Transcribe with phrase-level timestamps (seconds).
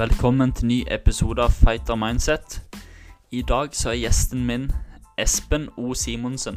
[0.00, 2.54] Velkommen til ny episode av Fighter Mindset.
[3.36, 4.72] I dag så er gjesten min
[5.20, 5.92] Espen O.
[5.92, 6.56] Simonsen.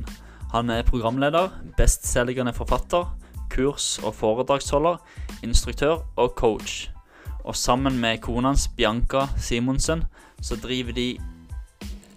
[0.54, 3.04] Han er programleder, bestselgende forfatter,
[3.52, 4.96] kurs- og foredragsholder,
[5.44, 6.88] instruktør og coach.
[7.44, 10.04] Og sammen med kona hans Bianca Simonsen
[10.42, 11.20] så driver de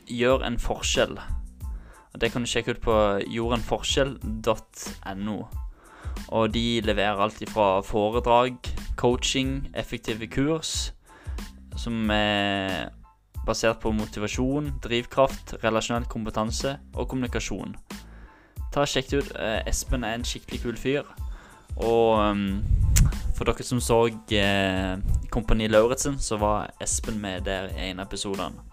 [0.07, 1.19] Gjør en forskjell.
[2.15, 5.47] Og Det kan du sjekke ut på jordenforskjell.no.
[6.29, 8.55] Og de leverer alt fra foredrag,
[8.97, 10.96] coaching, effektive kurs,
[11.87, 12.89] som er
[13.47, 17.77] basert på motivasjon, drivkraft, relasjonell kompetanse og kommunikasjon.
[18.75, 19.31] Ta og Sjekk det ut.
[19.39, 21.07] Eh, Espen er en skikkelig kul fyr.
[21.77, 22.59] Og um,
[23.37, 24.01] for dere som så
[24.35, 24.97] eh,
[25.31, 28.65] Kompani Lauritzen, så var Espen med der i en av episodene.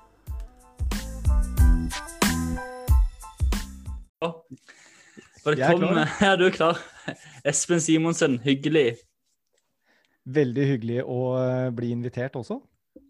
[5.43, 6.05] Velkommen.
[6.23, 6.79] Ja, du er klar.
[7.45, 8.95] Espen Simonsen, hyggelig.
[10.23, 12.63] Veldig hyggelig å eh, bli invitert også.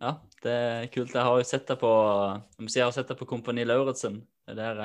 [0.04, 0.12] Ja,
[0.44, 1.14] det er kult.
[1.16, 1.90] Jeg har jo sett deg på
[2.60, 4.20] jeg jeg har sett deg på Kompani Lauritzen.
[4.50, 4.82] Det er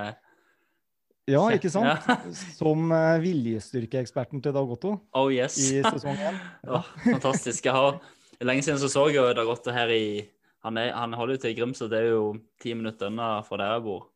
[1.29, 1.91] Ja, ikke sant?
[1.91, 2.19] Ja.
[2.61, 5.59] Som eh, viljestyrkeeksperten til Dag Otto Oh yes.
[5.59, 6.39] i sesong én.
[6.79, 7.67] Åh, fantastisk.
[7.67, 7.99] Jeg har
[8.39, 10.29] Lenge siden så så jeg Dag Otto her i
[10.63, 13.57] Han, er, han holder jo til i Grimstad, det er jo ti minutter unna fra
[13.61, 14.09] der jeg bor.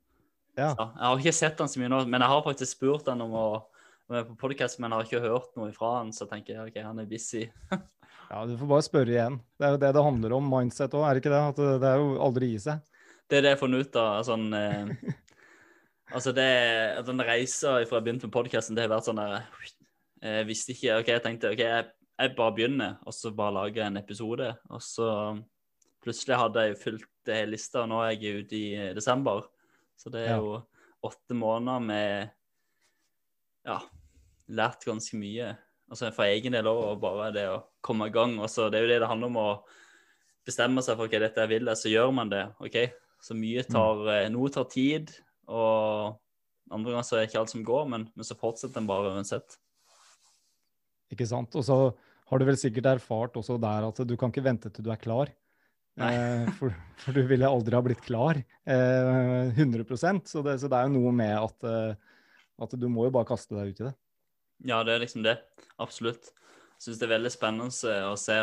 [0.58, 0.72] Ja.
[0.74, 3.22] Så, jeg har ikke sett han så mye nå, men jeg har faktisk spurt han
[3.22, 3.44] om å
[4.10, 6.72] være er på podcast, men jeg har ikke hørt noe fra han, så tenker jeg
[6.72, 7.46] ok, han er busy.
[8.32, 9.34] ja, du får bare spørre igjen.
[9.60, 11.40] Det er jo det det handler om, mindset òg, er det ikke det?
[11.50, 12.92] At det, er jo aldri gi seg.
[13.28, 14.12] Det er det jeg har funnet ut av.
[14.24, 14.92] Sånn, eh,
[16.16, 16.52] altså det,
[16.96, 19.42] at den reisa fra jeg begynte med podkasten, det har vært sånn der
[20.22, 21.88] Jeg visste ikke OK, jeg tenkte OK, jeg,
[22.22, 24.46] jeg bare begynner, og så bare lager jeg en episode.
[24.72, 25.08] Og så
[26.02, 26.94] plutselig hadde jeg jo
[27.28, 29.44] det hele lista, og nå er jeg ute i eh, desember.
[30.00, 30.56] Så det er jo
[31.04, 32.32] åtte måneder med
[33.68, 33.76] Ja,
[34.48, 35.52] lært ganske mye.
[35.92, 38.38] Altså for egen del òg, og bare det å komme i gang.
[38.40, 39.48] Og så det er jo det det handler om å
[40.46, 42.46] bestemme seg for hva dette jeg vil, så gjør man det.
[42.62, 42.78] ok?
[43.22, 45.12] Så mye tar, eh, noe tar tid,
[45.46, 46.16] og
[46.72, 49.12] andre ganger så er det ikke alt som går, men, men så fortsetter en bare
[49.14, 49.58] uansett.
[51.12, 51.54] Ikke sant?
[51.58, 51.76] Og så
[52.32, 55.00] har du vel sikkert erfart også der at du kan ikke vente til du er
[55.00, 55.30] klar.
[56.00, 56.72] Eh, for,
[57.02, 60.94] for du ville aldri ha blitt klar eh, 100% så det, så det er jo
[60.94, 62.14] noe med at, eh,
[62.64, 63.92] at du må jo bare kaste deg ut i det.
[64.70, 65.36] Ja, det er liksom det.
[65.82, 66.30] Absolutt.
[66.82, 68.36] Syns det er veldig spennende å se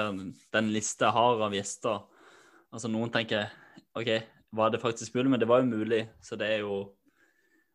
[0.55, 2.05] den lista jeg har av gjester.
[2.72, 3.50] Altså Noen tenker
[4.00, 4.13] OK,
[4.55, 5.33] var det faktisk mulig?
[5.33, 6.05] Men det var jo mulig.
[6.23, 6.85] Så det er jo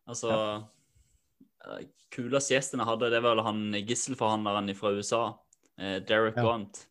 [0.05, 1.77] Altså ja.
[2.13, 5.23] Kuleste gjesten jeg hadde, det var han gisselforhandleren fra USA,
[5.81, 6.43] eh, Derek Ja.
[6.43, 6.83] Grant.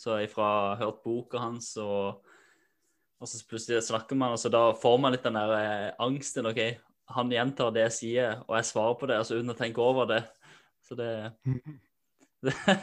[0.00, 2.24] Så jeg har hørt boka hans, og,
[3.20, 6.48] og så plutselig snakker man, og så da får man litt den der eh, angsten.
[6.48, 6.80] OK,
[7.12, 10.08] han gjentar det jeg sier, og jeg svarer på det, altså uten å tenke over
[10.10, 10.22] det.
[10.84, 11.12] Så det,
[12.48, 12.76] det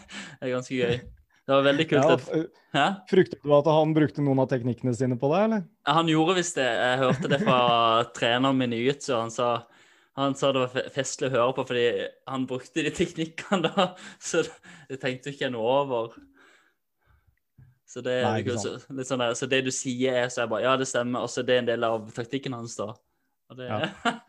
[0.48, 0.98] er ganske gøy.
[1.44, 2.28] Det var veldig kult.
[2.74, 5.64] Ja, fryktet du at han brukte noen av teknikkene sine på deg, eller?
[5.92, 6.70] Han gjorde visst det.
[6.72, 7.58] Jeg hørte det fra
[8.18, 9.12] treneren min i jiu-jitsu.
[9.18, 9.66] Han, sa-
[10.20, 11.84] han sa det var festlig å høre på, fordi
[12.32, 13.90] han brukte de teknikkene da.
[14.30, 14.46] Så
[14.88, 16.16] det tenkte ikke jeg noe over.
[17.94, 20.72] Så det, Nei, litt sånn der, så det du sier, er så jeg bare Ja,
[20.82, 21.28] det stemmer.
[21.28, 22.88] Og så det er en del av taktikken hans, da.
[23.54, 23.68] Det,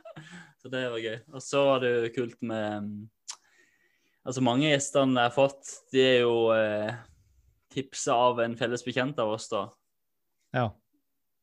[0.61, 1.15] så det var gøy.
[1.33, 2.91] Og så var det jo kult med
[4.24, 6.94] Altså, mange gjestene jeg har fått, de er jo eh,
[7.74, 9.66] tipsa av en felles bekjent av oss, da.
[10.56, 10.68] Ja.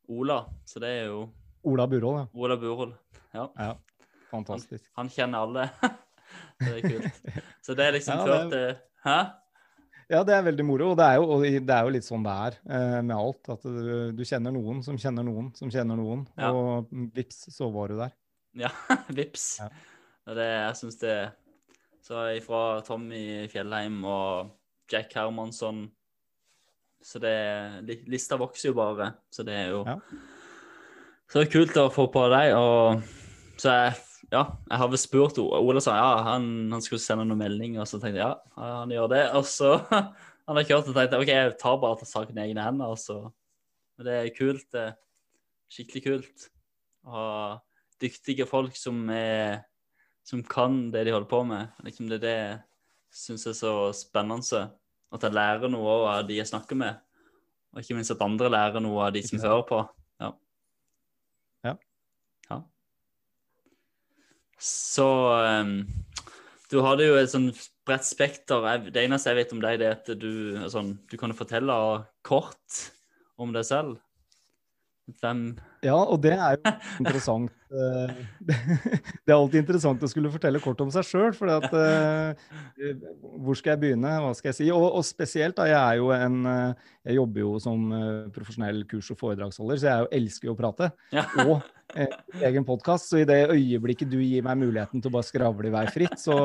[0.09, 0.39] Ola.
[0.65, 1.27] Så det er jo
[1.69, 2.25] Ola Burhold, ja.
[2.41, 2.95] Ola Burhold.
[3.37, 3.75] Ja,
[4.31, 4.87] Fantastisk.
[4.97, 5.67] han kjenner alle.
[6.63, 7.21] det er kult.
[7.61, 9.19] Så det er liksom Ja, er- ført til Hæ?
[10.11, 10.89] Ja, det er veldig moro.
[10.91, 13.47] Og det er jo, det er jo litt sånn det er eh, med alt.
[13.53, 16.25] At du, du kjenner noen som kjenner noen som kjenner noen.
[16.35, 16.49] Ja.
[16.51, 18.11] Og vips, så var du der.
[18.65, 18.73] Ja,
[19.21, 19.45] vips.
[19.61, 19.69] Ja.
[20.27, 21.15] Og det, jeg syns det
[22.01, 24.51] Så ifra Tommy Fjellheim og
[24.91, 25.83] Jack Hermansson
[27.01, 27.35] Så det
[27.87, 29.11] li- Lista vokser jo bare.
[29.33, 29.97] Så det er jo Ja.
[31.31, 32.53] Så det er kult å få på deg.
[32.57, 33.01] Og
[33.61, 33.93] så jeg
[34.31, 37.87] ja, jeg har vel spurt Ola sa ja, han, han skulle sende noen meldinger, og
[37.89, 39.23] så tenkte jeg ja, han gjør det.
[39.35, 39.73] Og så
[40.47, 42.93] han har kjørt og tenkte OK, jeg tar bare saken i egne hender.
[42.93, 43.17] Og så,
[43.97, 44.67] men det er kult.
[44.71, 44.85] Det
[45.71, 46.47] skikkelig kult
[47.07, 47.27] å ha
[48.01, 49.61] dyktige folk som, er,
[50.31, 51.71] som kan det de holder på med.
[51.83, 52.59] Liksom det er det jeg
[53.21, 54.61] syns er så spennende.
[55.11, 57.01] At jeg lærer noe av de jeg snakker med.
[57.75, 59.81] Og ikke minst at andre lærer noe av de som hører på.
[60.23, 60.29] Ja.
[61.67, 61.73] Ja.
[62.47, 62.61] ja.
[64.55, 65.09] Så
[65.67, 65.75] um,
[66.71, 67.49] du hadde jo et sånn
[67.87, 68.87] bredt spekter.
[68.87, 70.31] Det eneste jeg vet om deg, det er at du,
[70.71, 71.75] sånn, du kan fortelle
[72.23, 72.79] kort
[73.35, 73.99] om deg selv.
[75.19, 75.41] Hvem,
[75.83, 76.71] Ja, og det er jo
[77.01, 77.51] interessant.
[77.73, 78.13] eh,
[79.25, 81.33] Det er alltid interessant å skulle fortelle kort om seg sjøl.
[81.37, 82.95] For at, eh,
[83.41, 84.13] hvor skal jeg begynne?
[84.23, 84.69] Hva skal jeg si?
[84.73, 87.85] Og, og spesielt da, jeg er jo en eh, Jeg jobber jo som
[88.35, 90.91] profesjonell kurs- og foredragsholder, så jeg er jo, elsker jo å prate.
[91.15, 91.25] Ja.
[91.47, 91.63] Og
[91.95, 93.09] egen podkast.
[93.11, 96.17] Så i det øyeblikket du gir meg muligheten til å bare skravle i vei fritt,
[96.21, 96.35] så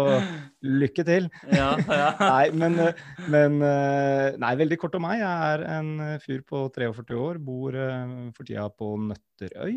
[0.65, 1.29] lykke til.
[1.53, 2.13] Ja, ja.
[2.35, 3.03] Nei, men, eh,
[3.33, 5.21] men eh, Nei, veldig kort om meg.
[5.23, 7.43] Jeg er en eh, fyr på 43 år.
[7.43, 9.77] Bor eh, for tida på Nøtterøy.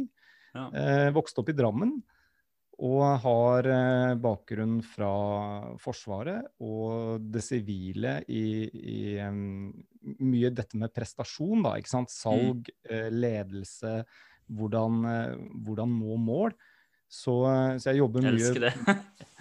[0.55, 0.69] Ja.
[0.73, 1.99] Eh, vokste opp i Drammen.
[2.79, 5.11] Og har eh, bakgrunn fra
[5.83, 9.67] Forsvaret og det sivile i, i um,
[10.23, 11.75] mye dette med prestasjon, da.
[11.75, 12.13] Ikke sant?
[12.13, 13.11] Salg, mm.
[13.19, 13.97] ledelse,
[14.49, 16.55] hvordan, eh, hvordan nå mål.
[17.09, 18.73] Så, eh, så jeg jobber mye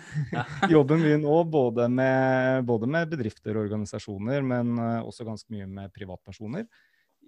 [0.75, 5.69] jobber mye nå både med, både med bedrifter og organisasjoner, men eh, også ganske mye
[5.69, 6.69] med privatpersoner.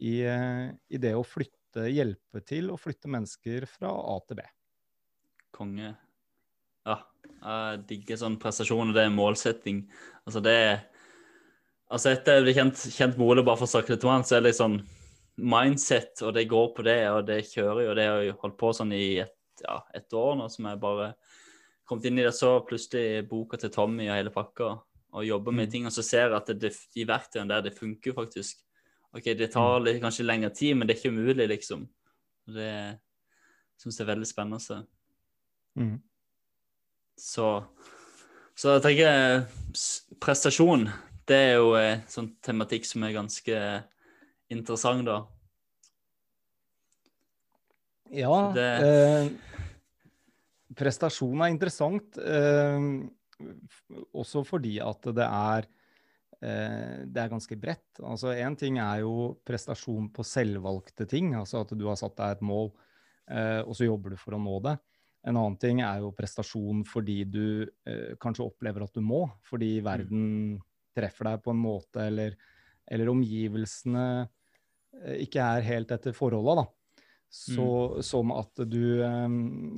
[0.00, 4.47] I, I det å flytte, hjelpe til å flytte mennesker fra A til B.
[5.53, 5.91] Konge.
[6.88, 6.97] Ja,
[7.43, 9.82] jeg digger sånn prestasjon, og det er målsetting.
[10.25, 10.73] Altså, det er
[11.91, 14.37] Altså, etter jeg ble kjent, kjent med Ole, bare for å litt om han, så
[14.37, 14.77] er det litt sånn
[15.42, 17.94] mindset, og det går på det, og det kjører jo.
[17.96, 21.12] Det har jo holdt på sånn i et, ja, et år nå, som jeg bare
[21.88, 22.34] kommet inn i det.
[22.37, 24.72] Så plutselig boka til Tommy og hele pakka,
[25.10, 25.70] og jobber med Mm.
[25.72, 28.62] ting, og så ser jeg at det, de verktøyene der, det funker faktisk.
[29.12, 31.88] OK, det tar litt, kanskje lengre tid, men det er ikke umulig, liksom.
[32.46, 33.00] Det
[33.76, 34.86] syns jeg er veldig spennende.
[35.75, 36.00] Mm.
[37.19, 37.64] Så,
[38.54, 39.46] så jeg tenker
[40.20, 40.88] prestasjon,
[41.26, 43.58] det er jo en sånn tematikk som er ganske
[44.50, 45.20] interessant, da.
[48.11, 49.31] Ja, Det- eh,
[50.75, 52.19] prestasjon er interessant.
[52.19, 52.81] Eh,
[54.14, 55.67] også fordi at det er
[56.43, 58.00] eh, det er ganske bredt.
[58.00, 62.31] Altså Én ting er jo prestasjon på selvvalgte ting, altså at du har satt deg
[62.38, 62.70] et mål,
[63.29, 64.79] eh, og så jobber du for å nå det.
[65.23, 69.82] En annen ting er jo prestasjon fordi du eh, kanskje opplever at du må, fordi
[69.85, 70.62] verden
[70.96, 72.35] treffer deg på en måte, eller,
[72.91, 74.29] eller omgivelsene
[75.20, 76.69] ikke er helt etter forholda, da.
[77.32, 79.29] Så, Som at du, eh,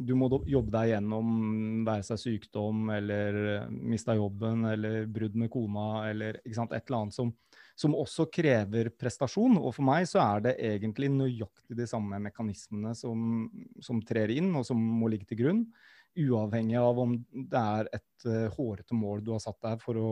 [0.00, 5.52] du må jobbe deg gjennom være seg sykdom, eller eh, mista jobben, eller brudd med
[5.52, 7.34] kona, eller sant, et eller annet som,
[7.76, 9.60] som også krever prestasjon.
[9.60, 13.44] Og for meg så er det egentlig nøyaktig de samme mekanismene som,
[13.84, 15.66] som trer inn, og som må ligge til grunn.
[16.16, 20.10] Uavhengig av om det er et uh, hårete mål du har satt deg for å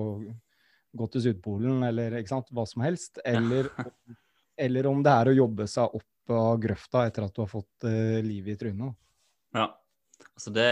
[0.97, 3.21] gå til Sydpolen, eller sant, hva som helst.
[3.25, 3.69] Eller,
[4.61, 7.87] eller om det er å jobbe seg opp av grøfta etter at du har fått
[7.89, 8.99] uh, livet i trynet.
[9.57, 9.67] Ja.
[10.35, 10.71] Altså det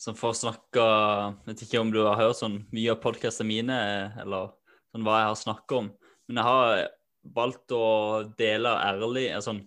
[0.00, 0.84] som for å snakke
[1.46, 3.78] Vet ikke om du har hørt sånn mye av podkastene mine,
[4.20, 4.52] eller
[4.92, 5.88] sånn hva jeg har snakket om.
[6.28, 6.82] Men jeg har
[7.36, 7.86] valgt å
[8.38, 9.62] dele ærlig eh, sånn,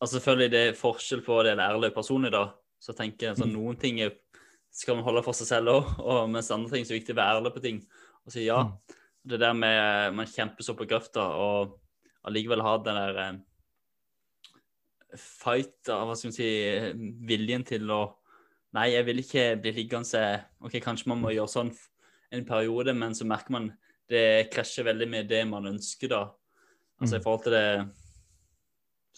[0.00, 2.48] altså Selvfølgelig det er forskjell på å dele ærlig og personlig, da.
[2.80, 4.14] Så tenker jeg sånn, noen ting er,
[4.74, 7.16] skal man holde for seg selv òg, og mens andre ting så er det viktig
[7.16, 7.84] å være ærlig på ting.
[8.26, 8.64] Og si ja.
[9.20, 11.76] Det der med man kjemper så på grøfta, og
[12.28, 13.38] allikevel ha den der eh,
[15.18, 16.50] fight, da, hva skal man si,
[17.30, 18.02] viljen til å
[18.70, 20.20] Nei, jeg vil ikke bli liggende
[20.62, 21.72] OK, kanskje man må gjøre sånn
[22.30, 23.64] en periode, men så merker man
[24.06, 26.20] det krasjer veldig med det man ønsker, da.
[27.00, 27.24] Altså i Mm.
[27.24, 27.64] forhold til det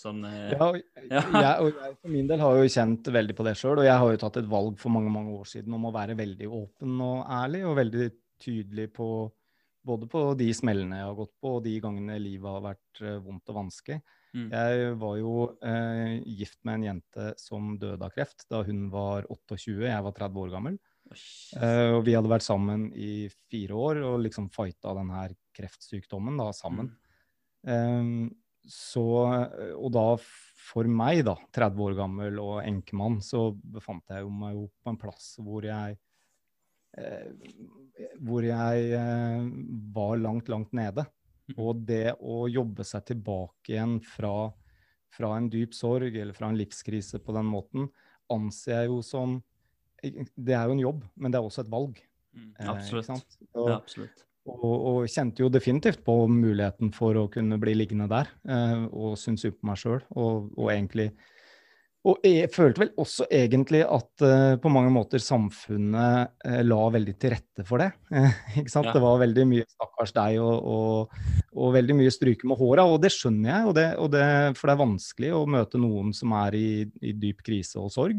[0.00, 3.44] sånn eh, Ja, og jeg, og jeg for min del har jo kjent veldig på
[3.44, 5.84] det sjøl, og jeg har jo tatt et valg for mange mange år siden om
[5.84, 8.08] å være veldig åpen og ærlig, og veldig
[8.40, 9.10] tydelig på
[9.86, 13.18] både på de smellene jeg har gått på, og de gangene livet har vært eh,
[13.22, 13.98] vondt og vanskelig.
[14.32, 14.46] Mm.
[14.48, 19.26] Jeg var jo eh, gift med en jente som døde av kreft da hun var
[19.28, 20.78] 28, jeg var 30 år gammel.
[21.12, 26.40] Eh, og vi hadde vært sammen i fire år og liksom fighta den her kreftsykdommen
[26.40, 26.94] da sammen.
[27.66, 28.14] Eh,
[28.62, 29.04] så,
[29.74, 30.06] og da
[30.62, 35.00] for meg, da, 30 år gammel og enkemann, så befant jeg meg jo på en
[35.00, 35.98] plass hvor jeg
[38.22, 39.44] hvor jeg eh,
[39.94, 41.04] var langt, langt nede.
[41.58, 44.50] Og det å jobbe seg tilbake igjen fra,
[45.12, 47.88] fra en dyp sorg eller fra en livskrise på den måten,
[48.32, 49.40] anser jeg jo som
[50.02, 51.98] Det er jo en jobb, men det er også et valg.
[52.34, 53.10] Mm, eh, absolutt.
[53.12, 54.24] Eh, Og, Ja, absolutt.
[54.50, 59.14] og, og kjente jo definitivt på muligheten for å kunne bli liggende der, eh, og
[59.20, 61.12] synes synd på meg sjøl, og, og egentlig
[62.02, 67.14] og jeg følte vel også egentlig at uh, på mange måter samfunnet uh, la veldig
[67.22, 67.92] til rette for det.
[68.58, 68.88] ikke sant?
[68.90, 68.96] Ja.
[68.96, 71.16] Det var veldig mye 'stakkars deg' og, og,
[71.54, 73.68] og veldig mye stryke med håra, og det skjønner jeg.
[73.70, 74.26] Og det, og det,
[74.58, 76.70] for det er vanskelig å møte noen som er i,
[77.06, 78.18] i dyp krise og sorg.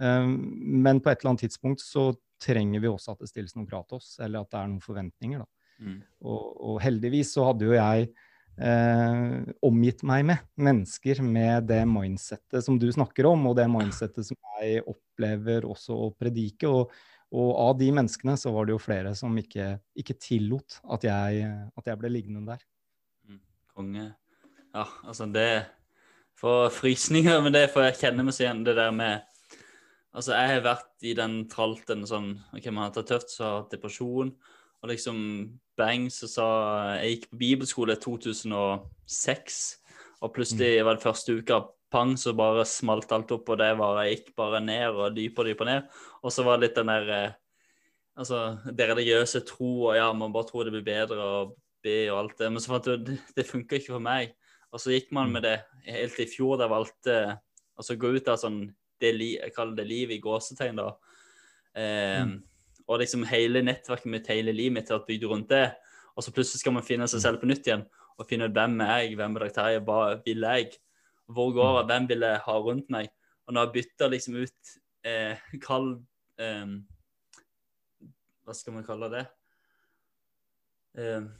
[0.00, 3.68] Eh, men på et eller annet tidspunkt så trenger vi også at det stilles noen
[3.68, 5.42] krav til oss, eller at det er noen forventninger.
[5.42, 5.48] da.
[5.80, 6.00] Mm.
[6.28, 8.10] Og, og heldigvis så hadde jo jeg
[8.58, 14.26] eh, omgitt meg med mennesker med det mindsettet som du snakker om, og det mindsettet
[14.30, 16.70] som jeg opplever også å predike.
[16.70, 16.94] Og,
[17.30, 21.50] og av de menneskene så var det jo flere som ikke, ikke tillot at jeg,
[21.76, 22.64] at jeg ble liggende der.
[23.28, 23.42] Mm,
[23.74, 24.08] konge.
[24.70, 25.50] Ja, altså det
[26.40, 29.26] Får frysninger med det, for jeg kjenner meg så igjen det der med
[30.10, 33.68] Altså, jeg har vært i den tralten sånn OK, man har tatt tøft, så har
[33.70, 34.32] depresjon.
[34.80, 35.18] Og liksom
[35.76, 36.46] bang, så sa
[37.00, 39.60] Jeg gikk på bibelskole i 2006,
[40.20, 40.86] og plutselig mm.
[40.86, 41.60] var det første uka
[41.90, 45.44] pang, så bare smalt alt opp, og det var Jeg gikk bare ned og dypere
[45.44, 46.00] og dypere ned.
[46.22, 47.38] Og så var det litt den der eh,
[48.20, 52.18] Altså, det religiøse tro, og ja, man bare tror det blir bedre og be og
[52.18, 52.50] alt det.
[52.52, 54.34] Men så fant jeg det, det funka ikke for meg.
[54.74, 55.32] Og så gikk man mm.
[55.38, 55.54] med det
[55.86, 57.16] helt til i fjor, da jeg valgte
[57.80, 58.60] altså gå ut av sånn
[59.00, 60.90] det, Jeg kaller det liv i gåsetegn, da.
[61.72, 62.34] Eh, mm.
[62.90, 65.66] Og liksom hele nettverket mitt, hele livet mitt, har vært bygd rundt det.
[66.16, 67.86] Og så plutselig skal man finne seg selv på nytt igjen
[68.20, 70.72] og finne ut hvem er jeg, hvem er det jeg, hva vil jeg?
[71.30, 73.12] Hvor går jeg, hvem vil jeg ha rundt meg?
[73.46, 74.72] Og når jeg bytter liksom ut
[75.08, 75.92] eh, Kall
[76.42, 76.74] eh,
[78.44, 79.24] Hva skal man kalle det?
[81.00, 81.30] Eh,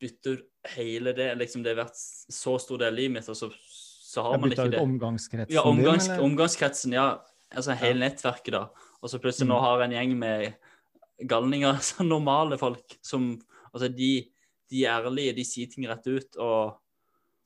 [0.00, 0.42] bytter
[0.76, 4.24] hele det liksom Det har vært så stor del av livet mitt, og så, så
[4.26, 4.82] har man ikke det.
[4.82, 7.08] Omgangskretsen ja, omgangs, din, omgangskretsen, ja.
[7.56, 8.10] Altså hele ja.
[8.10, 8.85] nettverket, da.
[9.02, 9.52] Og så plutselig mm.
[9.54, 13.34] nå har en gjeng med galninger, så normale folk som
[13.76, 14.24] Altså, de,
[14.72, 16.78] de er ærlige, de sier ting rett ut, og,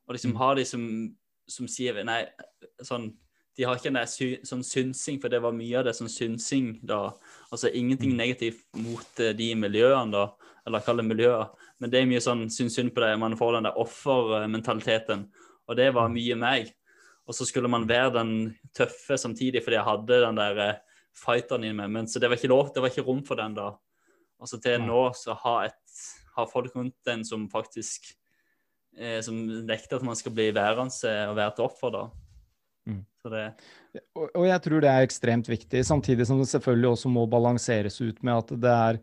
[0.06, 0.36] og liksom mm.
[0.38, 0.84] har de som,
[1.50, 2.20] som sier Nei,
[2.86, 3.08] sånn
[3.58, 6.78] de har ikke en sy sånn synsing, for det var mye av det som synsing
[6.86, 7.10] da.
[7.50, 8.16] Altså ingenting mm.
[8.16, 11.50] negativt mot uh, de miljøene, da, eller kall det miljøer.
[11.82, 15.26] Men det er mye sånn syns synd på det, man får den der offermentaliteten.
[15.68, 16.70] Og det var mye meg.
[17.28, 18.32] Og så skulle man være den
[18.76, 21.90] tøffe samtidig, fordi jeg hadde den der uh, fighteren i meg.
[21.92, 23.72] Men så det var ikke lov, det var ikke rom for den da.
[24.40, 26.00] Altså til nå så har, et,
[26.36, 28.06] har folk rundt den som faktisk
[28.96, 32.04] eh, Som nekter at man skal bli værende og være et offer, da.
[32.88, 33.04] Mm.
[33.30, 33.46] Det...
[34.16, 38.00] Og, og, jeg tror det er ekstremt viktig, samtidig som det selvfølgelig også må balanseres
[38.00, 39.00] ut med at det er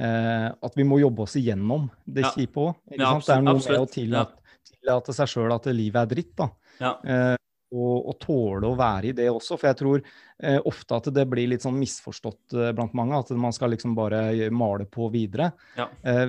[0.00, 2.32] eh, At vi må jobbe oss igjennom det ja.
[2.36, 2.80] kjipe òg.
[2.94, 3.74] Ja, det er noe absolutt.
[3.74, 6.34] med å tillate, tillate seg sjøl at livet er dritt.
[6.40, 6.48] da.
[6.80, 6.94] Ja.
[7.04, 7.36] Eh,
[7.70, 9.58] og, og, tåle å være i det også.
[9.58, 13.30] For jeg tror eh, ofte at det blir litt sånn misforstått eh, blant mange, at
[13.38, 15.52] man skal liksom bare male på videre.
[15.78, 15.88] Ja.
[16.02, 16.28] Eh,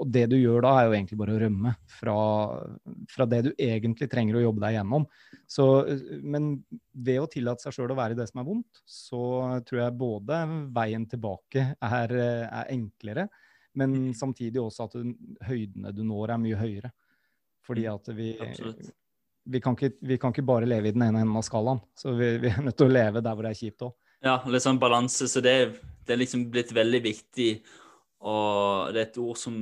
[0.00, 2.16] og det du gjør da, er jo egentlig bare å rømme fra,
[3.10, 5.04] fra det du egentlig trenger å jobbe deg gjennom.
[5.50, 6.52] Så, eh, men
[6.92, 9.22] ved å tillate seg sjøl å være i det som er vondt, så
[9.68, 10.40] tror jeg både
[10.76, 13.28] veien tilbake er, eh, er enklere,
[13.76, 14.14] men mm.
[14.18, 14.96] samtidig også at
[15.46, 16.94] høydene du når, er mye høyere.
[17.66, 17.92] Fordi mm.
[17.92, 18.90] at vi, Absolutt
[19.50, 21.80] vi kan, ikke, vi kan, ikke, bare leve i den ene enden av skalaen.
[21.98, 23.94] Så vi, vi, er nødt til å leve der hvor det er kjipt òg.
[24.24, 25.28] Ja, litt sånn balanse.
[25.30, 25.54] Så det,
[26.04, 27.50] det, er liksom blitt veldig viktig.
[28.30, 29.56] Og det er et ord som,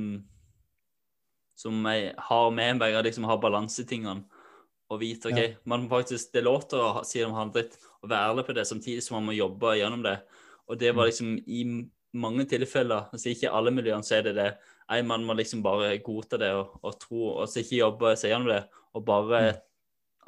[1.57, 4.25] som jeg har med meg, å liksom ha balansetingene.
[4.89, 5.53] Og vite OK, ja.
[5.69, 8.65] man faktisk, det låter til å si det om handlet, og være ærlig på det,
[8.65, 10.15] samtidig som man må jobbe gjennom det.
[10.69, 11.09] Og det var mm.
[11.11, 11.63] liksom i
[12.19, 14.49] mange tilfeller, altså ikke alle miljøene, så er det det.
[14.89, 18.33] Nei, man må liksom bare godta det og, og tro, og så ikke jobbe seg
[18.33, 18.63] gjennom det,
[18.97, 19.65] og bare mm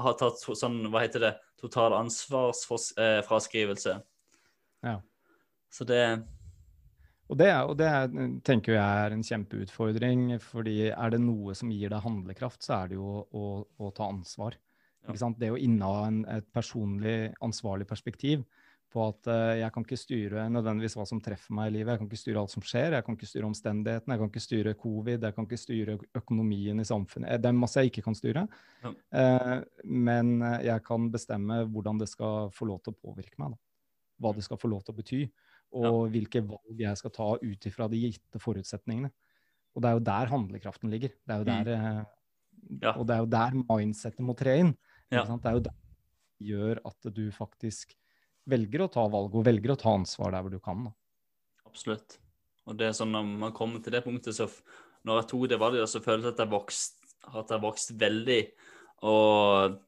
[0.06, 3.94] har tatt sånn, hva heter det, total ansvarsfraskrivelse.
[4.86, 4.96] Ja.
[5.72, 6.04] Så det
[7.32, 7.88] og det, og det
[8.44, 10.36] tenker jeg er en kjempeutfordring.
[10.44, 14.10] fordi er det noe som gir deg handlekraft, så er det jo å, å ta
[14.12, 14.58] ansvar.
[15.08, 15.16] Ja.
[15.40, 18.44] Det å inneha et personlig ansvarlig perspektiv
[18.92, 21.94] på at uh, jeg kan ikke styre nødvendigvis hva som treffer meg i livet.
[21.94, 24.44] Jeg kan ikke styre alt som skjer, jeg kan ikke styre omstendighetene, jeg kan ikke
[24.44, 27.42] styre covid, jeg kan ikke styre økonomien i samfunnet.
[27.42, 28.46] Det er masse jeg ikke kan styre.
[28.84, 28.94] Ja.
[29.16, 29.58] Uh,
[29.88, 30.34] men
[30.66, 33.56] jeg kan bestemme hvordan det skal få lov til å påvirke meg.
[33.56, 33.62] Da.
[34.22, 35.22] Hva det skal få lov til å bety.
[35.72, 36.08] Og ja.
[36.16, 39.12] hvilke valg jeg skal ta ut ifra de gitte forutsetningene.
[39.72, 41.14] Og det er jo der handlekraften ligger.
[41.16, 42.02] Det er jo der, mm.
[42.84, 44.74] uh, Og det er jo der mindsettet må tre inn.
[45.12, 45.78] Det er jo der det
[46.42, 47.94] gjør at du faktisk
[48.50, 50.88] velger å ta valg og velger å ta ansvar der hvor du kan.
[50.88, 50.94] Da.
[51.70, 52.18] Absolutt.
[52.70, 54.48] Og det er sånn når man kommer til det punktet, så
[55.08, 57.00] når jeg tok det valget, så føles det at jeg vokst,
[57.32, 58.42] at jeg vokst veldig.
[59.10, 59.80] Og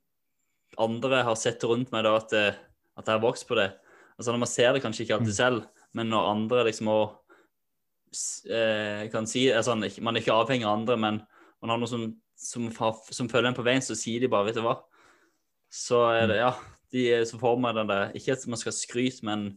[0.82, 3.70] andre har sett rundt meg da at, at jeg har vokst på det.
[4.18, 5.40] Altså når Man ser det kanskje ikke alltid mm.
[5.42, 10.80] selv, men når andre liksom også, eh, kan si altså, Man er ikke avhengig av
[10.80, 11.22] andre, men
[11.62, 12.08] man har noen som,
[12.38, 12.70] som,
[13.10, 14.82] som følger en på veien, så sier de bare 'vet du hva'.
[15.74, 16.52] Så er det, ja,
[16.94, 19.52] de så får man den der Ikke at man skal skryte, men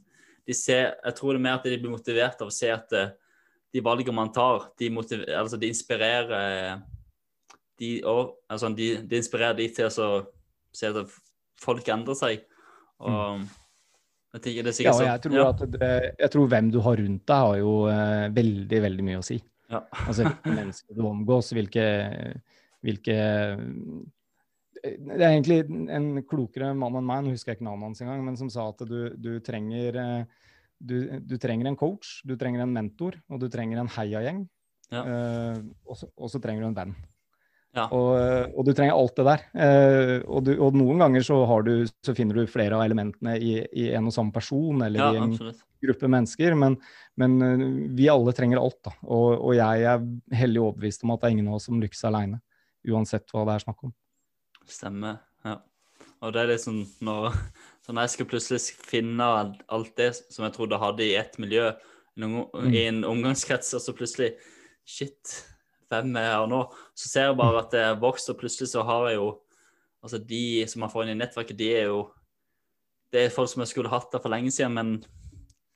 [0.46, 2.92] de ser, jeg tror det er mer at de blir motivert av å se at
[2.94, 3.12] eh,
[3.74, 6.78] de valgene man tar, de, motiver, altså de inspirerer
[7.76, 10.10] de, og, altså de, de, inspirerer de til å
[10.72, 11.16] se at
[11.60, 12.46] folk endrer seg.
[13.02, 13.42] Og mm.
[14.36, 15.50] jeg tenker det er sikkert ja, jeg tror, ja.
[15.74, 15.90] det,
[16.22, 19.40] jeg tror hvem du har rundt deg, har jo uh, veldig, veldig mye å si.
[19.66, 19.82] Ja.
[20.06, 21.84] altså mennesker du omgås, hvilke
[22.86, 23.16] hvilke
[24.82, 25.62] Det er egentlig
[25.94, 28.68] en klokere mann enn meg, nå husker jeg ikke navnet hans engang, men som sa
[28.70, 30.26] at du, du trenger
[30.78, 34.46] du, du, trenger en coach, du trenger en mentor, og du trenger en heiagjeng.
[34.92, 35.02] Ja.
[35.02, 36.96] Uh, og, så, trenger du en venn.
[37.76, 37.88] Ja.
[37.92, 38.12] Og,
[38.54, 39.44] og, du trenger alt det der.
[39.52, 43.58] Uh, og, du, og, noen ganger så, du, så, finner du flere av elementene i,
[43.76, 45.62] i en og samme person eller ja, i en absolutt.
[45.84, 46.78] gruppe mennesker, men,
[47.20, 47.36] men
[47.98, 48.80] vi alle trenger alt.
[48.86, 48.96] da.
[49.04, 52.06] Og, og, jeg er hellig overbevist om at det er ingen av oss som lykkes
[52.08, 52.42] aleine,
[52.86, 53.96] uansett hva det er snakk om.
[54.66, 55.60] Stemmer, ja.
[56.24, 57.34] Og det er liksom når,
[57.88, 61.70] når jeg skal plutselig finne alt det som jeg trodde jeg hadde i ett miljø,
[62.16, 62.70] mm.
[62.72, 64.34] i en omgangskrets, og så plutselig
[64.86, 65.32] Shit,
[65.90, 66.60] hvem er jeg her nå?
[66.94, 69.34] Så ser jeg bare at det er vokst, og plutselig så har jeg jo
[70.04, 72.04] Altså, de som man får inn i nettverket, de er jo
[73.10, 74.92] Det er folk som jeg skulle hatt der for lenge siden, men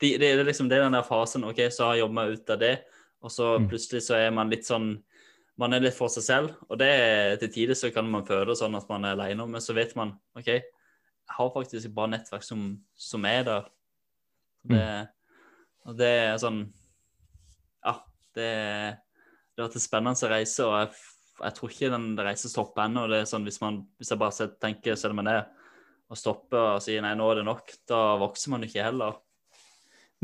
[0.01, 2.49] de, det er liksom det den der fasen OK, så har jeg jobba meg ut
[2.53, 2.71] av det,
[3.21, 3.67] og så mm.
[3.71, 4.93] plutselig så er man litt sånn
[5.61, 6.91] man er litt for seg selv, og det
[7.43, 10.15] til tider så kan man føle sånn at man er alene, men så vet man
[10.37, 13.69] OK, jeg har faktisk et bra nettverk som, som er der.
[14.71, 14.83] Det,
[15.89, 16.59] og det er sånn
[17.81, 17.95] Ja,
[18.37, 20.99] det, det har vært en spennende reise, og jeg,
[21.41, 23.07] jeg tror ikke den reisen stopper ennå.
[23.09, 25.43] Er sånn, hvis, man, hvis jeg bare tenker tenker, om meg er
[26.11, 29.15] og stopper og sier nei, nå er det nok, da vokser man ikke heller.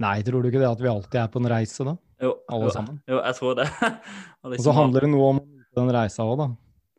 [0.01, 1.95] Nei, tror du ikke det at vi alltid er på en reise, da?
[2.21, 2.99] Jo, Alle jo, sammen.
[3.09, 3.67] Jo, jeg tror det.
[4.41, 6.47] og, liksom, og så handler det noe om å nyte den reisa òg, da.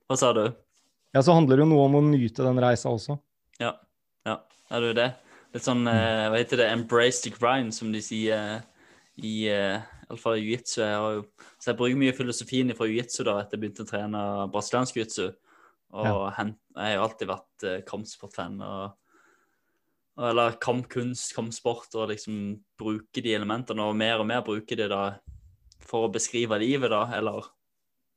[0.08, 0.44] Hva sa du?
[1.14, 3.18] Ja, så handler det jo noe om å nyte den reisa også.
[3.62, 3.72] Ja,
[4.28, 4.38] ja.
[4.68, 5.08] Er det jo det?
[5.56, 8.60] Litt sånn, eh, hva heter det, embrace the grind, som de sier
[9.18, 10.82] i eh, iallfall i jiu-jitsu.
[10.84, 11.22] Jeg,
[11.58, 15.28] så jeg bruker mye filosofien fra jiu-jitsu da etter jeg begynte å trene brasiliansk jiu-jitsu.
[15.98, 16.16] Og ja.
[16.44, 18.58] jeg har jo alltid vært eh, kampsportfan.
[18.60, 18.96] og
[20.18, 25.04] eller kampkunst, kampsport, og liksom bruke de elementene, og mer og mer bruke de da
[25.88, 27.46] for å beskrive livet, da, eller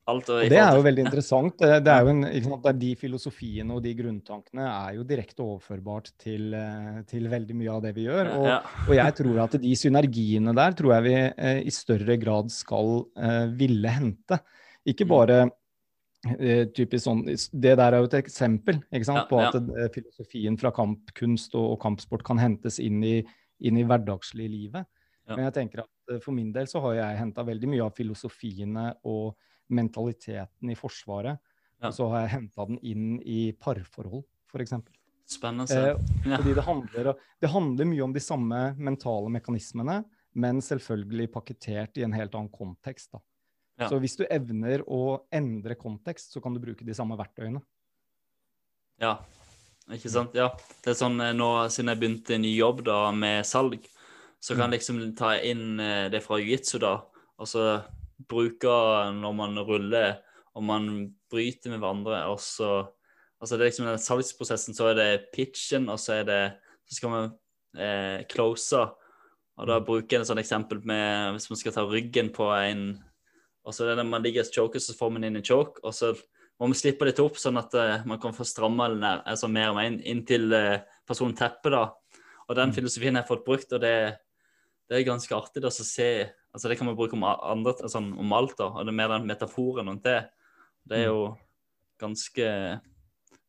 [0.09, 0.29] alt.
[0.31, 1.55] Og, og det er jo veldig interessant.
[1.61, 6.11] Det, det er jo en, sant, De filosofiene og de grunntankene er jo direkte overførbart
[6.21, 8.33] til, eh, til veldig mye av det vi gjør.
[8.39, 8.59] Og, ja.
[8.87, 13.05] og, jeg tror at de synergiene der tror jeg vi eh, i større grad skal
[13.15, 14.41] eh, ville hente.
[14.89, 15.11] Ikke mm.
[15.13, 15.41] bare
[16.77, 19.87] typisk sånn, Det der er jo et eksempel ikke sant, ja, på at ja.
[19.93, 23.15] filosofien fra kampkunst og, og, kampsport kan hentes inn i,
[23.65, 24.85] inn i hverdagslig livet.
[25.25, 25.35] Ja.
[25.35, 27.95] Men jeg tenker at eh, for min del så har jeg henta veldig mye av
[27.97, 29.33] filosofiene og
[29.71, 31.41] mentaliteten i Forsvaret.
[31.81, 34.75] Og så har jeg henta den inn i parforhold, f.eks.
[35.31, 35.77] Spennende.
[35.77, 40.01] Eh, fordi det handler, det handler mye om de samme mentale mekanismene,
[40.41, 43.11] men selvfølgelig pakketert i en helt annen kontekst.
[43.15, 43.23] da.
[43.81, 43.89] Ja.
[43.89, 47.63] Så hvis du evner å endre kontekst, så kan du bruke de samme verktøyene.
[49.01, 49.15] Ja,
[49.89, 50.35] ikke sant.
[50.37, 50.51] Ja.
[50.83, 53.87] Det er sånn eh, nå siden jeg begynte en ny jobb da med salg,
[54.41, 54.75] så kan jeg mm.
[54.77, 56.99] liksom ta inn eh, det fra jiu-jitsu, da,
[57.41, 57.65] og så
[58.29, 58.69] bruke
[59.17, 60.19] når man ruller
[60.53, 60.87] og man
[61.31, 62.89] bryter med hverandre, og så
[63.41, 66.41] Altså det er liksom den salgsprosessen, så er det pitchen, og så er det
[66.85, 67.31] Så skal man
[67.73, 68.77] eh, close.
[69.57, 73.01] Og da bruker jeg et sånt eksempel med hvis man skal ta ryggen på en
[73.61, 75.81] og så er det når man ligger i choker, så får man inn en choke.
[75.85, 76.11] Og så
[76.59, 79.77] må man slippe litt opp, sånn at uh, man kan få stramma altså mer og
[79.77, 81.77] mer inn, inntil uh, personen tepper.
[81.77, 81.83] da.
[82.47, 82.75] Og den mm.
[82.79, 83.95] filosofien har jeg fått brukt, og det,
[84.89, 86.11] det er ganske artig da, å se
[86.51, 89.13] altså Det kan man bruke om, andre, altså, om alt, da, og det er mer
[89.13, 90.17] den metaforen rundt det.
[90.83, 91.11] Det er mm.
[91.13, 91.21] jo
[92.01, 92.47] ganske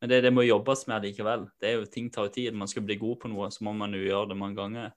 [0.03, 1.48] Men det, det må jobbes med likevel.
[1.59, 2.55] Det er jo, Ting tar jo tid.
[2.59, 4.94] Man skal bli god på noe, så må man jo gjøre det mange ganger.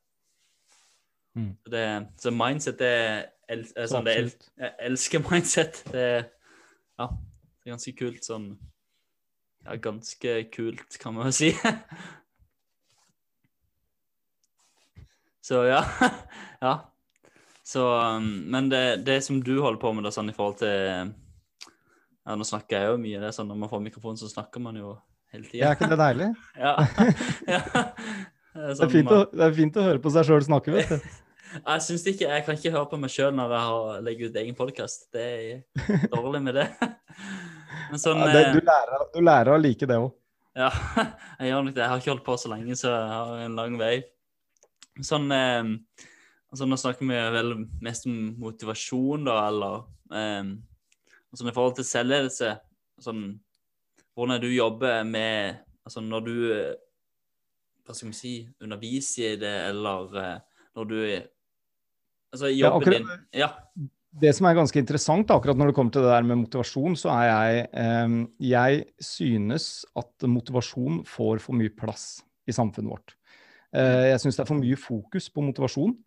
[1.35, 1.51] Mm.
[1.71, 2.93] Det, så mindset det
[3.51, 4.29] el, sånn, det el,
[4.61, 5.81] jeg elsker mindset.
[5.91, 6.07] Det,
[6.95, 8.53] ja, det er ganske kult sånn
[9.65, 11.51] Ja, ganske kult, kan man jo si.
[15.45, 15.83] Så ja.
[16.65, 16.73] ja.
[17.65, 17.83] Så
[18.17, 21.11] um, Men det, det, som du holder på med, da, sånn i forhold til
[22.25, 24.63] Ja, nå snakker jeg jo mye, det er sånn når man får mikrofon, så snakker
[24.63, 24.95] man jo
[25.33, 25.67] hele tida.
[25.67, 26.31] Er ikke det deilig?
[26.57, 26.73] ja.
[27.51, 27.59] ja.
[28.55, 30.43] Det er, sånn, det, er fint å, det er fint å høre på seg sjøl
[30.45, 31.09] snakke, vet du.
[31.55, 34.39] Jeg synes ikke, jeg kan ikke høre på meg sjøl når jeg har, legger ut
[34.41, 35.07] egen podkast.
[35.13, 36.67] Det er dårlig med det.
[38.01, 40.11] Sånn, ja, det du, eh, lærer, du, lærer, å like det òg.
[40.57, 40.71] Ja,
[41.39, 41.83] jeg gjør nok det.
[41.83, 43.95] Jeg har ikke holdt på så lenge, så jeg har en lang vei.
[45.03, 45.71] Sånn eh,
[46.51, 49.83] altså Nå snakker vi vel mest om motivasjon, da, eller
[50.15, 50.55] eh,
[51.35, 52.55] sånn I forhold til selvledelse,
[53.03, 53.27] sånn,
[54.15, 56.73] hvordan du jobber med altså Når du eh,
[57.85, 60.97] hva skal vi si, underviser i det, eller eh, når du
[62.35, 63.53] Altså, jobben din Ja.
[64.15, 67.11] Det som er ganske interessant akkurat når det kommer til det der med motivasjon, så
[67.11, 73.15] er jeg eh, Jeg synes at motivasjon får for mye plass i samfunnet vårt.
[73.75, 75.97] Eh, jeg syns det er for mye fokus på motivasjon.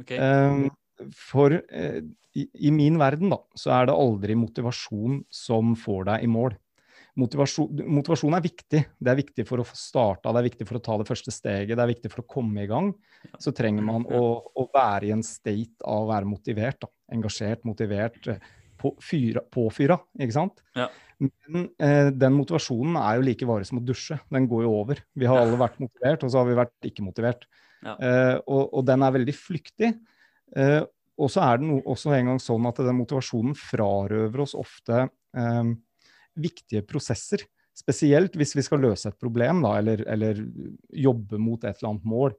[0.00, 0.16] Okay.
[0.16, 6.24] Eh, for i, i min verden, da, så er det aldri motivasjon som får deg
[6.24, 6.56] i mål.
[7.18, 8.80] Motivasjon, motivasjon, er viktig.
[8.98, 11.34] Det er viktig for å få starta, det er viktig for å ta det første
[11.34, 12.92] steget, det er viktig for å komme i gang.
[13.42, 14.22] Så trenger man å,
[14.54, 16.80] å være i en state av å være motivert.
[16.84, 16.90] Da.
[17.16, 18.30] Engasjert, motivert,
[18.80, 20.62] på, fyra, påfyra, ikke sant.
[20.78, 20.86] Ja.
[21.20, 24.16] Men eh, den motivasjonen er jo like varig som å dusje.
[24.32, 25.02] Den går jo over.
[25.12, 27.44] Vi har alle vært motivert, og så har vi vært ikke motivert.
[27.84, 27.96] Ja.
[27.96, 29.92] Eh, og, og, den er veldig flyktig.
[30.56, 30.80] Eh,
[31.20, 35.02] og så er det no, også en gang sånn at den motivasjonen frarøver oss ofte
[35.04, 35.72] eh,
[36.42, 37.44] viktige prosesser.
[37.76, 40.40] Spesielt hvis vi skal løse et problem da, eller, eller
[40.90, 42.34] jobbe mot et eller annet mål.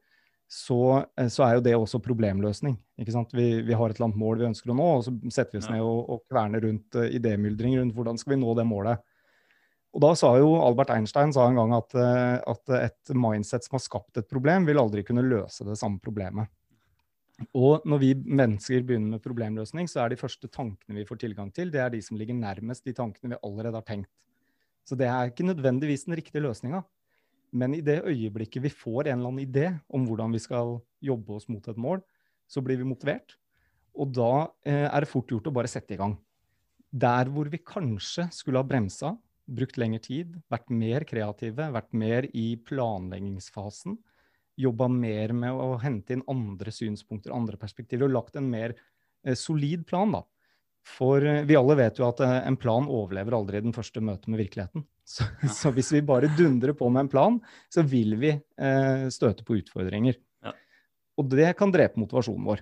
[0.52, 2.76] Så, eh, så, er jo det også problemløsning.
[3.00, 3.32] ikke sant?
[3.34, 5.62] Vi, vi, har et eller annet mål vi ønsker å nå, og så setter vi
[5.62, 9.00] oss ned og, og, kverner rundt uh, idémyldring rundt hvordan skal vi nå det målet.
[9.96, 13.78] Og da sa jo Albert Einstein sa en gang at, uh, at et mindset som
[13.78, 16.52] har skapt et problem, vil aldri kunne løse det samme problemet.
[17.58, 21.50] Og når vi mennesker begynner med problemløsning, så er de første tankene vi får tilgang
[21.54, 24.12] til, det er de som ligger nærmest de tankene vi allerede har tenkt.
[24.86, 26.84] Så det er ikke nødvendigvis den riktige løsninga.
[27.52, 31.36] Men i det øyeblikket vi får en eller annen idé om hvordan vi skal jobbe
[31.36, 32.02] oss mot et mål,
[32.48, 33.36] så blir vi motivert.
[33.96, 36.16] Og da eh, er det fort gjort å bare sette i gang.
[36.92, 39.16] Der hvor vi kanskje skulle ha bremsa,
[39.52, 43.98] brukt lengre tid, vært mer kreative, vært mer i planleggingsfasen,
[44.60, 49.38] jobba mer med å hente inn andre synspunkter, andre perspektiver, og lagt en mer eh,
[49.38, 50.24] solid plan, da.
[50.98, 54.32] For eh, vi alle vet jo at eh, en plan overlever aldri den første møtet
[54.32, 54.88] med virkeligheten.
[55.12, 57.38] Så, så, hvis vi bare dundrer på med en plan,
[57.74, 58.30] så vil vi
[59.12, 60.16] støte på utfordringer.
[60.46, 60.54] Ja.
[61.20, 62.62] Og det kan drepe motivasjonen vår.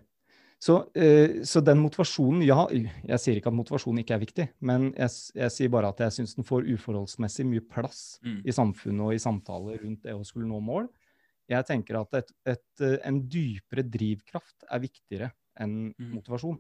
[0.60, 4.90] Så, eh, så, den motivasjonen Ja, jeg sier ikke at motivasjon ikke er viktig, men
[4.92, 8.42] jeg, jeg sier bare at jeg syns den får uforholdsmessig mye plass mm.
[8.44, 10.90] i samfunnet og i samtaler rundt det å skulle nå mål.
[11.50, 16.12] Jeg tenker at et, et, eh, en dypere drivkraft er viktigere enn mm.
[16.14, 16.60] motivasjon.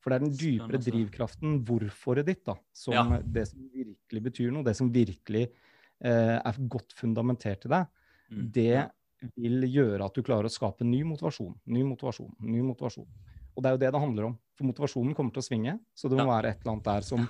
[0.00, 3.20] For det er den dypere drivkraften, hvorforet ditt, da, som ja.
[3.20, 7.90] det som virkelig betyr noe, det som virkelig eh, er godt fundamentert i deg,
[8.32, 8.46] mm.
[8.56, 8.78] det
[9.36, 13.08] vil gjøre at du klarer å skape ny motivasjon, ny motivasjon, ny motivasjon.
[13.52, 14.38] Og det er jo det det handler om.
[14.56, 16.32] For motivasjonen kommer til å svinge, så det må ja.
[16.38, 17.26] være et eller annet der som,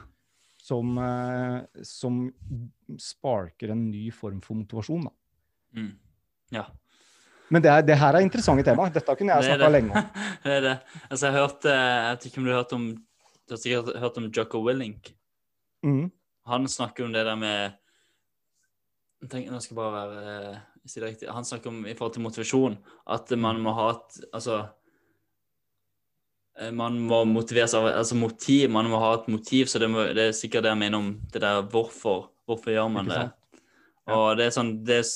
[0.62, 2.20] som, eh, som
[3.03, 5.16] sparker en ny form for motivasjon, da.
[5.81, 5.90] Mm.
[6.55, 6.68] Ja.
[7.50, 8.86] Men det, er, det, her er interessante tema.
[8.94, 10.10] Dette kunne jeg snakka lenge om.
[10.44, 10.74] det er det.
[11.08, 12.90] Altså, jeg, hørte, jeg vet ikke om du har hørt om
[13.50, 15.08] du har sikkert hørt om Jocko Willink.
[15.82, 16.10] Mm.
[16.46, 17.72] Han snakker om det der med
[19.26, 21.30] tenk, Nå skal jeg bare være eh, si det riktig.
[21.34, 22.76] Han snakker om i forhold til motivasjon
[23.10, 24.60] at man må ha et Altså
[26.60, 28.70] eh, man må motiveres av altså motiv.
[28.70, 29.66] Man må ha et motiv.
[29.66, 32.30] Så det, må, det er sikkert det jeg mener om det der hvorfor.
[32.46, 33.26] Hvorfor gjør man det?
[34.10, 35.10] Og det er sånn det er,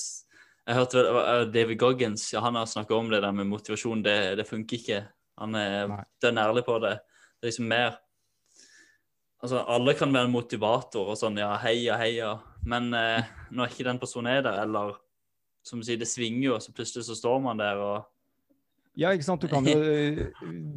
[0.65, 4.03] jeg hørte vel David Goggins ja, han har snakka om det der med motivasjon.
[4.05, 5.03] Det, det funker ikke.
[5.43, 6.97] Han er dønn ærlig på det.
[7.37, 8.01] Det er liksom mer
[9.45, 12.31] Altså, alle kan være en motivator og sånn, ja, heia, heia.
[12.65, 14.95] Men eh, når ikke den personen er der, eller
[15.69, 18.07] som du sier, det svinger jo, så plutselig så står man der og
[18.95, 19.43] ja, ikke sant.
[19.43, 19.75] Du kan jo,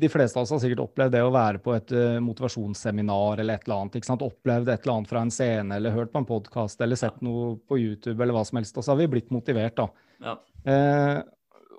[0.02, 3.60] de fleste av oss har sikkert opplevd det å være på et uh, motivasjonsseminar eller
[3.60, 3.98] et eller annet.
[4.00, 4.26] ikke sant?
[4.26, 7.56] Opplevd et eller annet fra en scene eller hørt på en podkast eller sett noe
[7.70, 8.78] på YouTube eller hva som helst.
[8.78, 9.90] Og så har vi blitt motivert, da.
[10.26, 10.38] Ja.
[10.68, 11.20] Eh,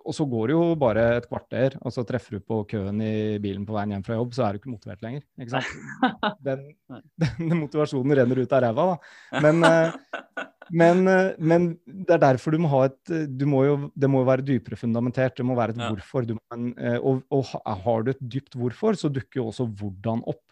[0.08, 3.36] og så går det jo bare et kvarter, og så treffer du på køen i
[3.42, 5.26] bilen på veien hjem fra jobb, så er du ikke motivert lenger.
[5.36, 5.74] ikke sant?
[6.46, 6.62] Den,
[7.18, 9.42] den motivasjonen renner ut av ræva, da.
[9.44, 13.76] Men, eh, men, eh, men, det er derfor du må ha et du må jo,
[13.96, 15.36] Det må jo være dypere fundamentert.
[15.38, 15.88] Det må være et ja.
[15.92, 16.28] hvorfor.
[16.28, 20.44] Du, eh, og, og, har du et dypt hvorfor, så dukker jo også hvordan opp.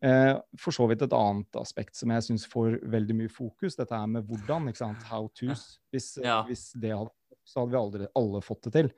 [0.00, 3.96] Eh, for så vidt et annet aspekt som jeg syns får veldig mye fokus, dette
[3.96, 4.70] er med hvordan.
[4.70, 5.08] ikke sant?
[5.10, 5.66] How to's.
[5.92, 6.40] Hvis, ja.
[6.48, 7.12] hvis det hadde
[7.50, 8.90] så hadde vi aldri alle fått det til.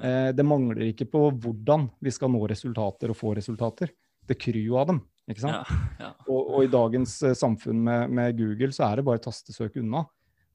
[0.00, 3.92] Eh, det mangler ikke på hvordan vi skal nå resultater og få resultater.
[4.26, 5.02] Det kryr jo av dem.
[5.30, 5.68] Ikke sant?
[5.70, 6.10] Ja, ja.
[6.26, 10.02] Og, og, i dagens uh, samfunn med, med, Google så er det bare tastesøk unna.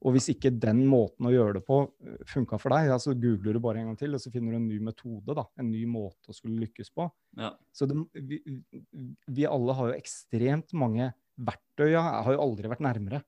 [0.06, 3.16] Og hvis ikke den måten å gjøre det på uh, funka for deg, ja, så
[3.18, 5.38] googler du bare en gang til, og så finner du en ny metode.
[5.38, 7.08] da, En ny måte å skulle lykkes på.
[7.40, 7.54] Ja.
[7.76, 11.92] Så det, vi, vi, alle har jo ekstremt mange verktøy.
[11.94, 13.24] Jeg har jo aldri vært nærmere.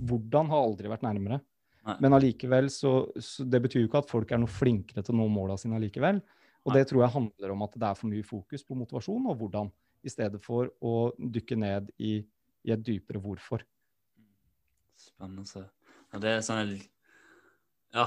[0.00, 1.40] Hvordan har aldri vært nærmere.
[1.86, 1.96] Nei.
[2.04, 5.22] Men allikevel så, så, Det betyr jo ikke at folk er noe flinkere til å
[5.22, 6.20] nå måla sine allikevel.
[6.66, 6.80] Og Nei.
[6.80, 9.70] det tror jeg handler om at det er for mye fokus på motivasjon og hvordan
[10.02, 12.18] i stedet for å dykke ned i,
[12.66, 13.64] i et dypere hvorfor.
[15.00, 15.66] Spennende.
[16.10, 16.74] Ja, det er sånn
[17.94, 18.06] Ja,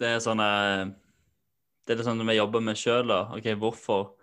[0.00, 3.10] det er sånn Det er det sånn vi jobber med sjøl.
[3.10, 4.14] OK, hvorfor?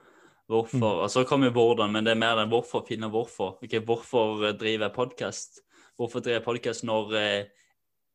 [0.48, 0.80] Hvorfor?
[0.80, 1.04] Mm.
[1.04, 3.58] Og så kommer jo hvordan, men det er mer den hvorfor, finne hvorfor.
[3.64, 5.62] Ok, Hvorfor driver jeg podkast?
[6.00, 7.50] Hvorfor driver jeg podkast når eh,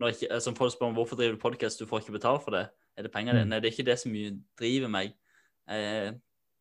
[0.02, 2.56] når ikke, som folk spør om hvorfor driver du podkast, du får ikke betalt for
[2.56, 2.66] det.
[2.98, 3.38] Er det penger?
[3.38, 3.50] Mm.
[3.52, 4.14] Nei, det er ikke det som
[4.58, 5.12] driver meg.
[5.70, 6.10] Eh,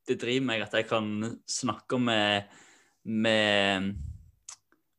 [0.08, 1.08] det driver meg at jeg kan
[1.50, 2.50] snakke med,
[3.06, 3.92] med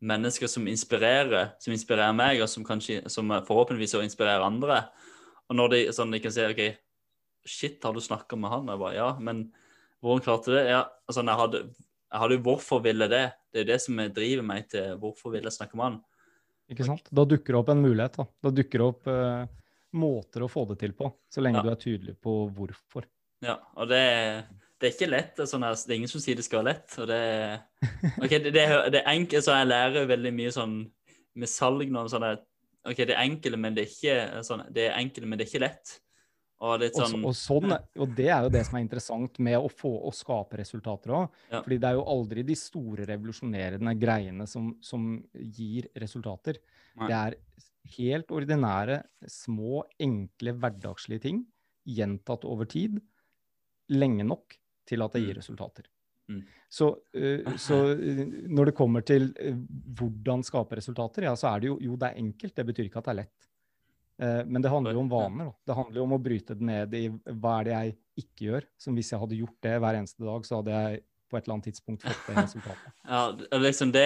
[0.02, 4.84] mennesker som inspirerer, som inspirerer meg, og som, kanskje, som forhåpentligvis også inspirerer andre.
[5.50, 6.62] Og når de, sånn, de kan si OK,
[7.48, 8.70] shit, har du snakka med han?
[8.70, 9.46] Jeg bare ja, men
[10.02, 10.66] hvordan klarte du det?
[10.70, 11.64] Ja, altså, jeg hadde,
[12.12, 13.24] jeg hadde jo hvorfor ville det?
[13.52, 15.98] Det er det som driver meg til hvorfor vil jeg snakke med han.
[16.72, 17.10] Ikke sant?
[17.12, 18.16] Da dukker det opp en mulighet.
[18.16, 19.62] Da, da dukker det opp uh,
[19.98, 21.66] måter å få det til på, så lenge Ja.
[21.66, 23.06] du er tydelig på hvorfor.
[23.44, 24.02] Ja, og det,
[24.82, 25.32] det er ikke lett.
[25.38, 26.98] Det er, sånn det er ingen som sier det skal være lett.
[26.98, 27.20] og det,
[28.18, 30.78] okay, det, det, er- det er enkelt, så jeg lærer veldig mye sånn
[31.38, 32.02] med salg nå.
[32.12, 32.42] Sånn at,
[32.84, 35.52] ok, det er enkelt, men det er ikke sånn, det er enkelt, men det er
[35.54, 35.94] ikke lett.
[36.62, 37.72] Og litt Og, så- sånn, og, sånn,
[38.04, 41.38] og det er jo det som er interessant med å få å skape resultater òg.
[41.50, 41.62] Ja.
[41.64, 46.60] Fordi det er jo aldri de store revolusjonerende greiene som, som gir resultater.
[47.00, 47.08] Nei.
[47.10, 47.38] Det er
[47.96, 51.40] helt ordinære, små, enkle, hverdagslige ting
[51.82, 53.00] gjentatt over tid
[53.90, 54.54] lenge nok
[54.88, 55.40] til at det gir Mm.
[55.40, 55.88] resultater.
[56.28, 56.42] Mm.
[56.68, 59.56] Så, eh, så eh, når det kommer til eh,
[59.98, 63.02] hvordan skape resultater, ja, så er det jo Jo, det er enkelt, det betyr ikke
[63.02, 63.48] at det er lett.
[64.22, 65.46] Men det handler jo om vaner.
[65.48, 65.52] Da.
[65.66, 68.66] Det handler jo om å bryte det ned i hva er det jeg ikke gjør.
[68.78, 71.54] Som hvis jeg hadde gjort det hver eneste dag, så hadde jeg på et eller
[71.56, 72.92] annet tidspunkt fått det resultatet.
[73.14, 73.22] ja,
[73.64, 74.04] liksom det,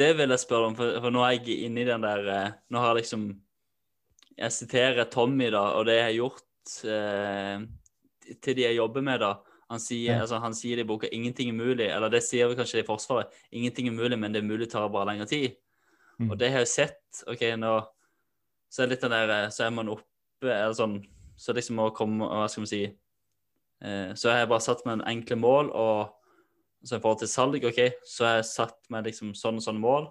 [0.00, 2.82] det vil jeg spørre om, for, for nå er jeg inne i den der Nå
[2.82, 3.28] har jeg liksom
[4.40, 9.22] Jeg siterer Tommy, da, og det jeg har gjort eh, til de jeg jobber med,
[9.22, 9.36] da.
[9.72, 12.58] Han sier, altså, han sier det i boka 'ingenting er mulig', eller det sier vi
[12.58, 13.32] kanskje i Forsvaret.
[13.52, 15.56] 'Ingenting er mulig, men det er mulig tar bare lengre tid'.
[16.20, 16.30] Mm.
[16.30, 17.24] Og det har jeg sett.
[17.26, 17.80] OK, nå
[18.72, 20.96] så er litt den der eh, Så er man oppe eller sånn
[21.36, 24.98] Så liksom å komme Hva skal man si eh, Så har jeg bare satt meg
[24.98, 26.18] en enkle mål, og
[26.82, 27.76] så i forhold til salg, OK,
[28.10, 30.08] så har jeg satt meg liksom sånn og sånn mål.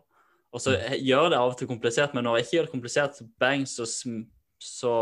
[0.55, 3.17] Og så gjør det av og til komplisert, men når jeg ikke gjør det komplisert,
[3.17, 4.21] så bang, så, sm
[4.55, 4.93] så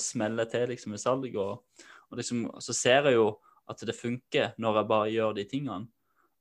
[0.00, 1.36] smeller jeg til liksom i salg.
[1.36, 3.26] Og, og liksom, så ser jeg jo
[3.70, 5.86] at det funker når jeg bare gjør de tingene.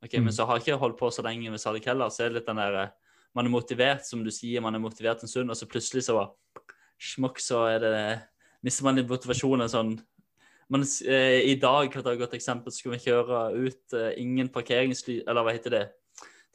[0.03, 0.23] Ok, Mm.
[0.23, 2.09] Men så har jeg ikke holdt på så lenge med salg heller.
[2.09, 2.89] Så er det litt den der eh,
[3.35, 6.15] Man er motivert, som du sier, man er motivert en stund, og så plutselig så
[6.99, 8.21] smokk, så er det
[8.65, 9.91] Mister man litt motivasjonen sånn
[10.69, 14.13] man, eh, I dag, for å ta et godt eksempel, skulle vi kjøre ut eh,
[14.21, 15.83] ingen parkeringslys Eller hva heter det?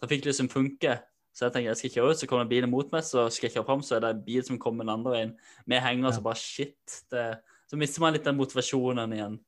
[0.03, 1.01] Trafikklys som funker.
[1.35, 3.57] Så jeg tenker jeg skal kjøre ut, så kommer bilen mot meg, så skal jeg
[3.57, 5.33] kjøre fram, så er det en bil som kommer den andre veien.
[5.67, 6.13] Vi henger, Ja.
[6.15, 7.01] så bare shit.
[7.11, 7.25] Det,
[7.71, 9.39] så mister man litt den motivasjonen igjen.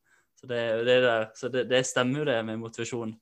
[0.46, 3.16] Så det, det, så det, det stemmer jo det med motivasjon.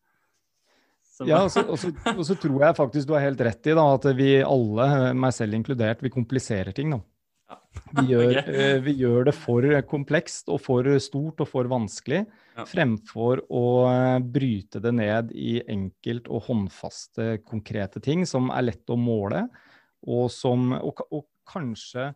[1.14, 1.28] Som...
[1.30, 5.12] Ja, og så, tror jeg faktisk du har helt rett i da, at vi alle,
[5.14, 6.90] meg selv inkludert, vi kompliserer ting.
[6.96, 6.98] da.
[7.52, 7.58] Ja.
[8.00, 12.62] Vi gjør, eh, vi gjør det for komplekst og for stort og for vanskelig, Ja.
[12.70, 18.90] fremfor å eh, bryte det ned i enkelt og håndfaste, konkrete ting som er lett
[18.90, 19.46] å måle,
[20.06, 22.12] og som og, og kanskje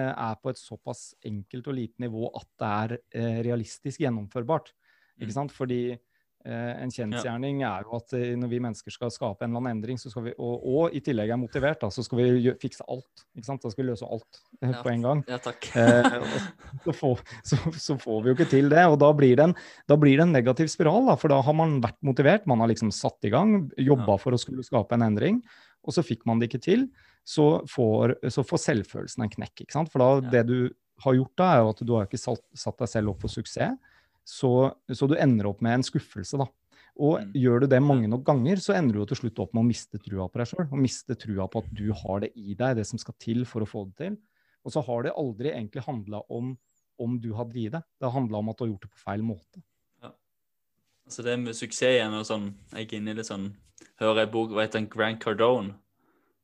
[0.00, 4.72] er på et såpass enkelt og lite nivå at det er eh, realistisk gjennomførbart.
[4.72, 5.22] Mm.
[5.26, 5.52] Ikke sant?
[5.52, 9.62] Fordi eh, en kjensgjerning er jo at eh, når vi mennesker skal skape en eller
[9.62, 12.54] annen endring, så skal vi, og, og i tillegg er motivert, da, så skal vi
[12.62, 13.24] fikse alt.
[13.36, 13.62] Ikke sant?
[13.62, 14.82] Da skal vi løse alt eh, Ja.
[14.82, 15.24] på en gang.
[15.30, 15.68] Ja, takk.
[15.76, 16.38] Eh,
[16.86, 17.20] så, får,
[17.52, 19.56] så, så får vi jo ikke til det, og da blir det en,
[19.90, 21.04] da blir det en negativ spiral.
[21.10, 24.34] Da, for da har man vært motivert, man har liksom satt i gang, jobba for
[24.34, 25.42] å skulle skape en endring,
[25.84, 26.88] og så fikk man det ikke til.
[27.24, 29.60] Så får, så får selvfølelsen en knekk.
[29.64, 29.90] ikke sant?
[29.92, 30.30] For da, Ja.
[30.30, 30.70] det du
[31.02, 33.28] har gjort da, er jo at du har ikke satt, satt deg selv opp for
[33.28, 33.78] suksess,
[34.24, 36.38] så, så du ender opp med en skuffelse.
[36.38, 36.46] da.
[37.00, 37.32] Og Mm.
[37.32, 39.68] gjør du det mange nok ganger, så ender du jo til slutt opp med å
[39.70, 40.68] miste trua på deg sjøl.
[40.70, 43.62] Og miste trua på at du har det i deg, det som skal til for
[43.62, 44.18] å få det til.
[44.64, 46.56] Og så har det aldri egentlig handla om
[47.00, 47.82] om du hadde det i deg.
[47.98, 49.62] Det har handla om at du har gjort det på feil måte.
[51.12, 53.50] Altså det med suksess igjen og sånn, jeg er inne i det sånn,
[54.00, 55.74] hører jeg bok, hva heter den, Grant Cardone.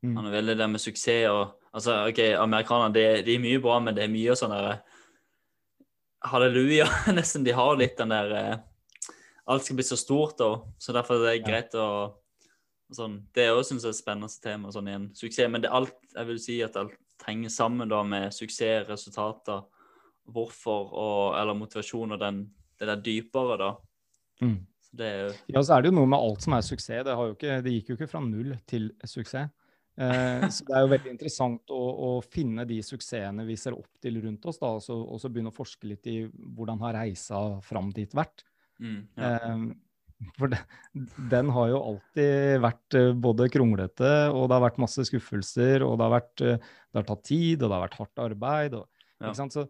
[0.05, 0.11] Mm.
[0.19, 3.79] Han er veldig der med suksess og, altså ok, amerikanerne, de, de er mye bra,
[3.81, 4.83] men det er mye sånn der,
[6.29, 6.85] halleluja,
[7.17, 9.17] nesten, de har litt den der, eh,
[9.49, 11.89] alt skal bli så stort da, så derfor er det greit å,
[12.93, 15.81] sånn, det er også synes jeg et spennende tema, sånn igjen, suksess, men det er
[15.81, 19.65] alt, jeg vil si at alt henger sammen da med suksess, resultater,
[20.29, 22.45] hvorfor, og, eller motivasjon, og den,
[22.77, 23.75] det der dypere da,
[24.43, 24.59] Mm.
[24.87, 27.05] så det er jo, Ja, så er det jo noe med alt som er suksess.
[27.07, 29.51] Det, har jo ikke, det gikk jo ikke fra null til suksess.
[29.99, 33.89] Eh, så det er jo veldig interessant å, å finne de suksessene vi ser opp
[34.01, 36.95] til rundt oss, da, og så, og så begynne å forske litt i hvordan har
[37.01, 38.45] reisa fram dit vært.
[38.79, 39.35] mm, ja.
[39.35, 39.69] Eh,
[40.35, 45.05] for den, den har jo alltid vært eh, både kronglete, og det har vært masse
[45.07, 48.25] skuffelser, og det har, vært, eh, det har tatt tid, og det har vært hardt
[48.25, 48.79] arbeid.
[48.81, 49.29] Og, Ja.
[49.33, 49.55] ikke sant?
[49.55, 49.67] Så,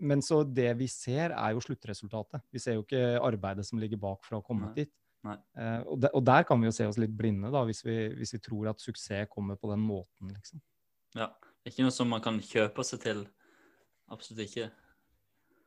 [0.00, 2.44] men så det vi ser, er jo sluttresultatet.
[2.52, 4.84] Vi ser jo ikke arbeidet som ligger bak for å ha kommet Nei.
[4.84, 4.92] dit.
[5.26, 5.36] Nei.
[5.58, 7.96] Uh, og, de, og der kan vi jo se oss litt blinde, da, hvis vi,
[8.18, 10.30] hvis vi tror at suksess kommer på den måten.
[10.30, 10.62] liksom.
[11.16, 13.22] Ja, det er ikke noe som man kan kjøpe seg til.
[14.12, 14.68] Absolutt ikke.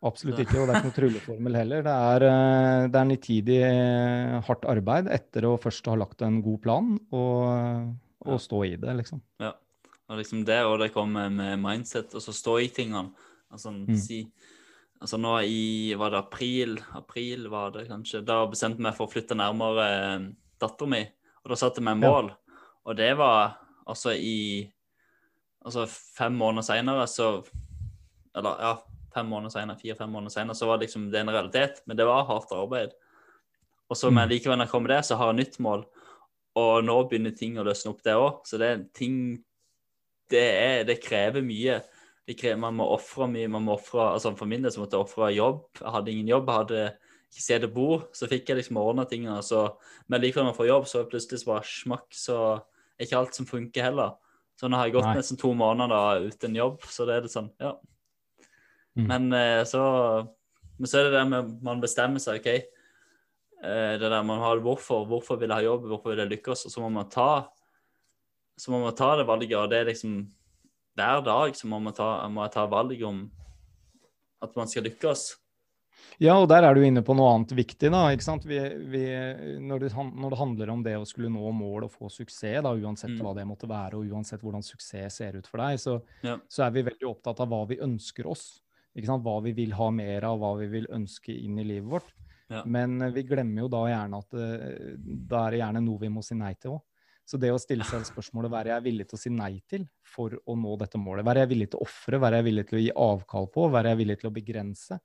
[0.07, 0.59] absolutt ikke.
[0.61, 1.81] Og det er ikke noe trylleformel heller.
[1.83, 6.39] Det er, eh, det er nitidig eh, hardt arbeid etter å først ha lagt en
[6.45, 7.89] god plan og,
[8.23, 9.19] og stå i det, liksom.
[9.43, 9.57] Ja.
[10.09, 13.11] Og liksom det, og det kommer med mindset, og så stå i tingene.
[13.51, 13.95] Altså, Mm.
[13.97, 14.19] si,
[15.01, 19.11] altså nå i, var det april, april var det kanskje, da bestemte vi for å
[19.11, 21.07] flytte nærmere dattera datteren min,
[21.43, 22.09] og da satte vi meg Ja.
[22.11, 22.31] mål.
[22.85, 23.57] Og det var
[23.87, 24.69] altså i,
[25.65, 27.43] altså fem måneder senere, så,
[28.35, 28.77] eller ja,
[29.13, 32.25] fem måneder senere, fire-fem måneder senere, så var liksom det en realitet, men det var
[32.25, 32.91] hardt arbeid.
[33.89, 34.29] Og så, men Mm.
[34.29, 35.85] likevel når jeg kommer der, så har jeg nytt mål.
[36.55, 38.41] Og nå begynner ting å løsne opp, det òg.
[38.45, 39.43] Så det er ting
[40.29, 41.81] det, er, det krever mye.
[42.29, 43.49] Det krever, man må ofre mye.
[43.49, 45.63] man må offre, altså For min del så måtte jeg ofre jobb.
[45.79, 46.51] Jeg hadde ingen jobb.
[46.51, 46.81] Jeg hadde
[47.29, 47.87] ikke sted å bo.
[48.13, 49.39] Så fikk jeg liksom ordna tingene.
[49.45, 49.63] Så,
[50.07, 53.07] men likevel når man får jobb, så er det plutselig så bare smakk, så er
[53.07, 54.13] ikke alt som funker heller.
[54.59, 55.17] Så nå har jeg gått Nei.
[55.17, 57.73] nesten to måneder da, uten jobb, så det er litt sånn, ja.
[58.99, 59.05] Mm.
[59.07, 59.81] Men eh, så
[60.79, 62.47] Men så er det det med man bestemmer seg, OK.
[63.63, 65.05] Eh, Det der man har hvorfor.
[65.07, 65.87] Hvorfor vil jeg ha jobb?
[65.91, 66.65] Hvorfor vil jeg lykkes?
[66.67, 67.47] Og så må man ta
[68.59, 70.19] så må man ta det valget, og det er liksom
[70.99, 73.23] hver dag så må man ta, må jeg ta valg om
[74.43, 75.29] at man skal lykkes.
[76.19, 77.89] Ja, og der er du inne på noe annet viktig.
[77.91, 78.45] da, ikke sant?
[78.47, 78.57] Vi,
[78.91, 79.01] vi,
[79.63, 82.71] når, det, når det handler om det å skulle nå mål og få suksess, da,
[82.75, 83.19] uansett Mm.
[83.23, 86.37] hva det måtte være, og uansett hvordan suksess ser ut for deg, så, Ja.
[86.47, 88.61] så er vi veldig opptatt av hva vi ønsker oss.
[88.95, 89.23] Ikke sant?
[89.23, 92.13] Hva vi vil ha mer av, hva vi vil ønske inn i livet vårt.
[92.49, 92.63] Ja.
[92.65, 96.09] Men eh, vi glemmer jo da gjerne at det, da er det gjerne noe vi
[96.09, 96.81] må si nei til òg.
[97.29, 99.83] Så det å stille seg spørsmålet hva er jeg villig til å si nei til
[100.07, 101.21] for å nå dette målet?
[101.27, 102.17] Hva er jeg villig til å ofre?
[102.17, 103.67] Hva er jeg villig til å gi avkall på?
[103.69, 104.97] Hva er jeg villig til å begrense?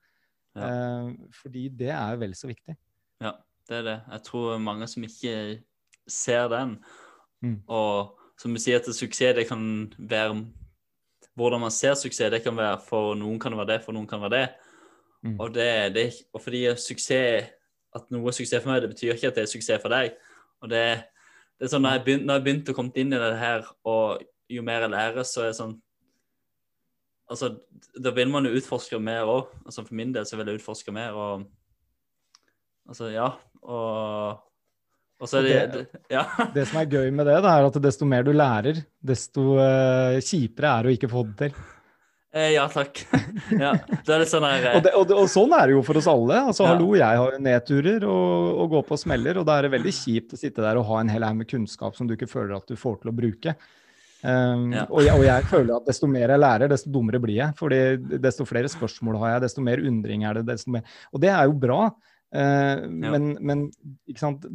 [0.56, 0.70] Ja.
[0.70, 2.76] Eh, fordi det er vel så viktig.
[3.20, 3.34] Ja,
[3.68, 3.96] det er det.
[4.14, 5.34] Jeg tror mange som ikke
[6.08, 6.78] ser den,
[7.44, 7.58] Mm.
[7.68, 10.46] og som du sier at suksess det kan være
[11.36, 14.06] Hvordan man ser suksess, det kan være for noen kan det være det, for noen
[14.06, 14.48] kan det være det.
[15.24, 15.40] Mm.
[15.40, 17.50] Og, det, det, og fordi suksess
[17.94, 20.14] At noe er suksess for meg, det betyr ikke at det er suksess for deg.
[20.62, 21.04] Og det,
[21.58, 23.66] det er sånn, når jeg, begynte, når jeg begynte å komme inn i det her,
[23.88, 25.74] og jo mer jeg lærer, så er det sånn
[27.24, 27.48] Altså,
[28.04, 29.46] da vil man jo utforske mer òg.
[29.64, 31.14] Altså, for min del så vil jeg utforske mer.
[31.16, 31.46] og
[32.84, 33.30] Altså, ja.
[33.64, 34.42] Og,
[35.16, 36.26] og så er det, det- Ja.
[36.52, 40.20] Det som er gøy med det, det er at desto mer du lærer, desto uh,
[40.20, 41.56] kjipere er det å ikke få det til.
[42.34, 42.98] Eh, ja, takk.
[43.54, 43.72] ja.
[44.02, 46.00] Det er litt sånn her Og, det, og, det, og sånn er det jo for
[46.00, 46.40] oss alle.
[46.50, 46.72] Altså, Ja.
[46.72, 50.34] hallo, jeg har nedturer og, og går på smeller, og da er det veldig kjipt
[50.34, 52.66] å sitte der og ha en hel haug med kunnskap som du ikke føler at
[52.66, 53.54] du får til å bruke.
[54.24, 54.86] Um, Ja.
[54.88, 57.54] og, jeg, og jeg føler at desto mer jeg lærer, desto dummere blir jeg.
[57.60, 57.80] fordi
[58.24, 60.46] desto flere spørsmål har jeg, desto mer undring er det.
[60.48, 61.80] Desto mer, og det er jo bra,
[62.34, 63.66] eh, men, men
[64.10, 64.46] ikke sant?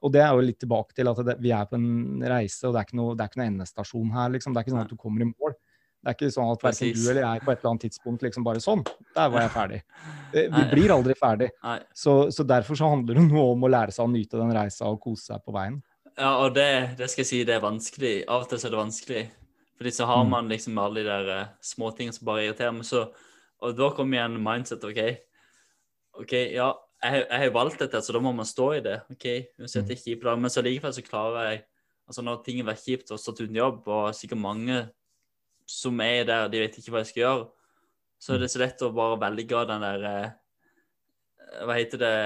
[0.00, 2.72] Og det er jo litt tilbake til at det, vi er på en reise, og
[2.72, 4.30] det er ikke noe, det er ikke noe endestasjon her.
[4.38, 4.54] liksom.
[4.54, 5.58] Det er ikke sånn at du kommer i mål.
[6.00, 8.44] Det er ikke sånn at verken du eller jeg på et eller annet tidspunkt liksom
[8.46, 8.80] bare sånn,
[9.14, 9.80] der var jeg ferdig.
[10.32, 11.48] Eh, Vi blir aldri ferdig.
[11.92, 14.86] Så, så derfor så handler det noe om å lære seg å nyte den reisa
[14.86, 15.80] og kose seg på veien.
[16.16, 18.12] Ja, og det, det skal jeg si, det er vanskelig.
[18.30, 19.24] Av og til så er det vanskelig.
[19.80, 20.30] Fordi så har Mm.
[20.30, 22.72] man liksom alle de der uh, småtingene som bare irriterer.
[22.76, 22.84] meg.
[22.86, 23.08] så,
[23.60, 24.84] og da kommer igjen mindset.
[24.86, 25.00] OK,
[26.22, 26.70] ok, ja,
[27.02, 29.00] jeg, jeg har valgt dette, så da må man stå i det.
[29.10, 29.26] ok,
[29.60, 29.88] uansett Mm.
[29.88, 31.64] det er kjipt, Men så likevel så klarer jeg
[32.08, 34.90] altså Når ting har vært kjipt og stått uten jobb, og sikkert mange
[35.70, 37.48] som er der, de vet ikke hva jeg skal gjøre,
[38.20, 40.30] så er det så lett å bare velge den der eh,
[41.66, 42.16] Hva heter det?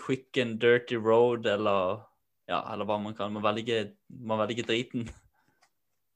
[0.00, 2.02] Quick and dirty road, eller
[2.50, 3.32] ja, eller hva man kan.
[3.34, 5.08] Man velger, man velger driten.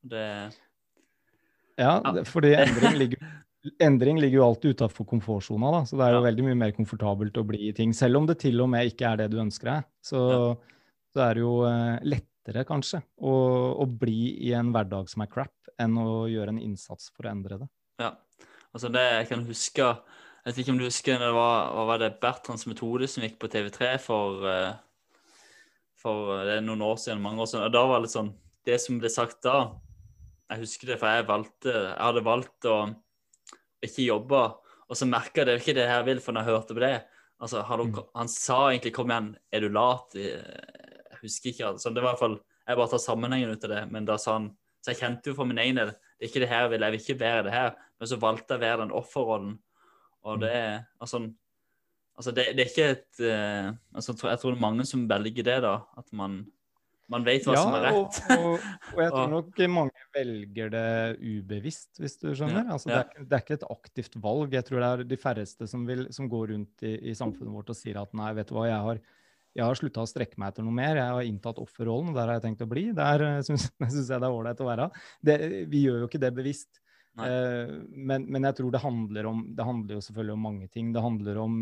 [0.05, 0.23] Det
[1.81, 2.25] Ja, Ja.
[2.29, 3.23] fordi endring ligger,
[3.81, 5.81] endring ligger jo alltid utafor komfortsona, da.
[5.89, 6.27] Så det er jo Ja.
[6.29, 7.93] veldig mye mer komfortabelt å bli i ting.
[7.97, 10.21] Selv om det til og med ikke er det du ønsker deg, så,
[11.15, 11.99] så er det jo eh,
[12.45, 13.33] lettere, kanskje, å,
[13.81, 17.33] å bli i en hverdag som er crap, enn å gjøre en innsats for å
[17.33, 17.69] endre det.
[18.03, 18.15] Ja.
[18.75, 22.01] Altså det jeg kan huske Jeg vet ikke om du husker det var, hva var
[22.03, 24.75] det Bertrands metode som gikk på TV3 for eh,
[26.03, 27.69] For eh, det er noen år siden, mange år siden.
[27.69, 28.33] Og da var det litt sånn
[28.67, 29.55] Det som ble sagt da
[30.51, 32.77] Jeg husker det, for jeg valgte Jeg hadde valgt å
[33.85, 34.43] ikke jobbe.
[34.91, 36.83] Og så merka jeg det er ikke det jeg vil, for når jeg hørte på
[36.83, 36.95] det
[37.39, 38.05] altså, hallo, Mm.
[38.17, 40.19] Han sa egentlig 'kom igjen, er du lat?'
[41.25, 41.71] Husker ikke.
[41.73, 44.17] Altså, det var i hvert fall Jeg bare tar sammenhengen ut av det, men da
[44.21, 44.51] sa han
[44.85, 46.85] Så jeg kjente jo for min egen del det er ikke det her jeg vil,
[46.87, 47.71] jeg vil ikke være det her.
[48.01, 49.55] Men så valgte jeg å være den offerrollen.
[50.25, 51.21] Og det er altså,
[52.17, 55.45] altså det, det er ikke et eh, altså, jeg tror- det er mange som velger
[55.51, 55.75] det, da.
[56.01, 56.39] At man,
[57.13, 58.21] man vet hva som er rett.
[58.39, 60.87] og, og jeg tror nok mange velger det
[61.21, 62.63] ubevisst, hvis du skjønner.
[62.63, 63.03] Ja, Altså, ja.
[63.03, 64.57] det, er, det er ikke et aktivt valg.
[64.57, 67.75] Jeg tror det er de færreste som, vil, som går rundt i, i samfunnet vårt
[67.75, 69.03] og sier at nei, vet du hva, jeg har,
[69.55, 70.99] jeg har slutta å strekke meg etter noe mer.
[70.99, 72.89] Jeg har inntatt offerrollen, og der har jeg tenkt å bli.
[72.97, 74.89] Der syns jeg det er ålreit å være.
[75.23, 75.37] Det,
[75.71, 76.81] vi gjør jo ikke det bevisst.
[77.15, 80.89] Uh, men, men, jeg tror det handler om Det handler jo selvfølgelig om mange ting.
[80.95, 81.61] Det handler om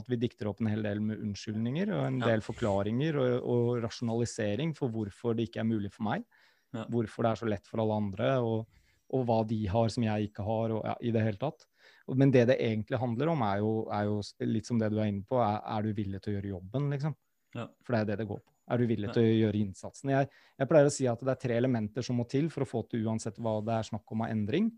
[0.00, 2.30] at vi dikter opp en hel del med unnskyldninger og en ja.
[2.30, 6.24] del forklaringer og, og, rasjonalisering for hvorfor det ikke er mulig for meg.
[6.72, 6.86] Ja.
[6.88, 8.80] Hvorfor det er så lett for alle andre, og,
[9.12, 11.68] og hva de har som jeg ikke har, og ja, i det hele tatt.
[12.16, 14.16] Men det det egentlig handler om, er jo, er jo
[14.48, 15.36] litt som det du er inne på.
[15.44, 17.14] Er, er du villig til å gjøre jobben, liksom?
[17.54, 18.54] For det er det det går på.
[18.64, 20.10] Er du villig til å gjøre innsatsen?
[20.14, 22.68] Jeg, jeg, pleier å si at det er tre elementer som må til for å
[22.68, 24.70] få til uansett hva det er snakk om av endring.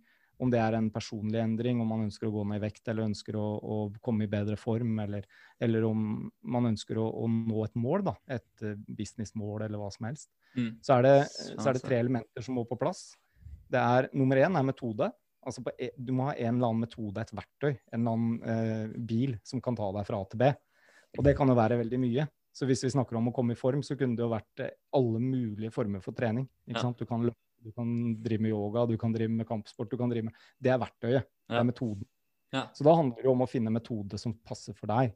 [0.43, 3.07] Om det er en personlig endring, om man ønsker å gå ned i vekt eller
[3.09, 5.25] ønsker å, å komme i bedre form, eller,
[5.63, 9.89] eller om man ønsker å, å, nå et mål, da, et uh, businessmål eller hva
[9.95, 10.75] som helst, mm.
[10.85, 13.07] så, er det, så, er det, tre elementer som må på plass.
[13.73, 15.09] Det er, Nummer én er metode.
[15.47, 18.39] Altså på, e, du må ha en eller annen metode, et verktøy, en eller annen
[18.51, 20.51] eh, bil som kan ta deg fra A til B.
[21.17, 22.27] Og det kan jo være veldig mye.
[22.57, 24.73] Så hvis vi snakker om å komme i form, så kunne det jo vært eh,
[24.97, 26.47] alle mulige former for trening.
[26.65, 26.97] ikke sant?
[26.97, 27.91] Du kan, du kan
[28.25, 29.91] drive med yoga, du kan drive med kampsport.
[29.93, 30.45] du kan drive med...
[30.57, 31.29] Det er verktøyet.
[31.51, 32.07] Det er metoden.
[32.55, 32.69] Ja.
[32.73, 35.13] Så da handler det jo om å finne metode som passer for deg.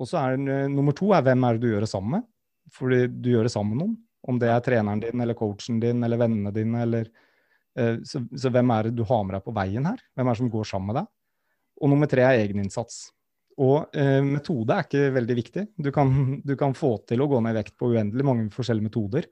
[0.00, 2.28] Og så er det, Nummer to er hvem er det du gjør det sammen med?
[2.72, 3.96] Fordi du gjør det sammen med noen.
[4.32, 6.84] Om det er treneren din eller coachen din eller vennene dine.
[6.86, 7.10] eller
[7.76, 10.00] uh, så, så, hvem er det du har med deg på veien her?
[10.14, 11.10] Hvem er det som går sammen med deg?
[11.82, 13.10] Og nummer tre er egeninnsats.
[13.60, 15.64] Og eh, metode er ikke veldig viktig.
[15.84, 16.12] Du kan,
[16.44, 19.28] du kan, få til å gå ned i vekt på uendelig mange forskjellige metoder.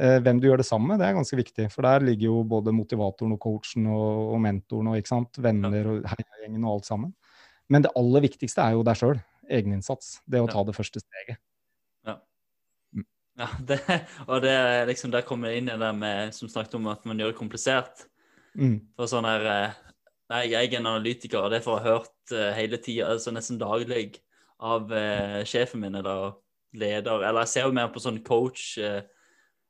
[0.00, 1.68] Eh, hvem du gjør det sammen med, det er ganske viktig.
[1.74, 5.42] For der ligger jo både motivatoren og coachen og, og mentoren og ikke sant?
[5.42, 7.14] venner og heiagjengen og alt sammen.
[7.72, 9.18] Men det aller viktigste er jo deg sjøl.
[9.52, 10.20] Egeninnsats.
[10.28, 11.42] Det å ta det første steget.
[12.06, 12.20] Ja.
[13.40, 13.80] Ja det,
[14.28, 14.56] og det
[14.90, 17.40] liksom, der kommer jeg inn i det med, som snakket om at man gjør det
[17.40, 18.06] komplisert.
[18.52, 18.78] Mm.
[18.96, 19.80] For sånn her eh,
[20.32, 22.21] Nei, jeg er en analytiker, og det får jeg hørt
[22.56, 24.20] hele tida, altså nesten daglig,
[24.62, 26.36] av eh, sjefen min eller
[26.78, 27.24] leder.
[27.26, 29.02] Eller jeg ser jo mer på sånn coach eh,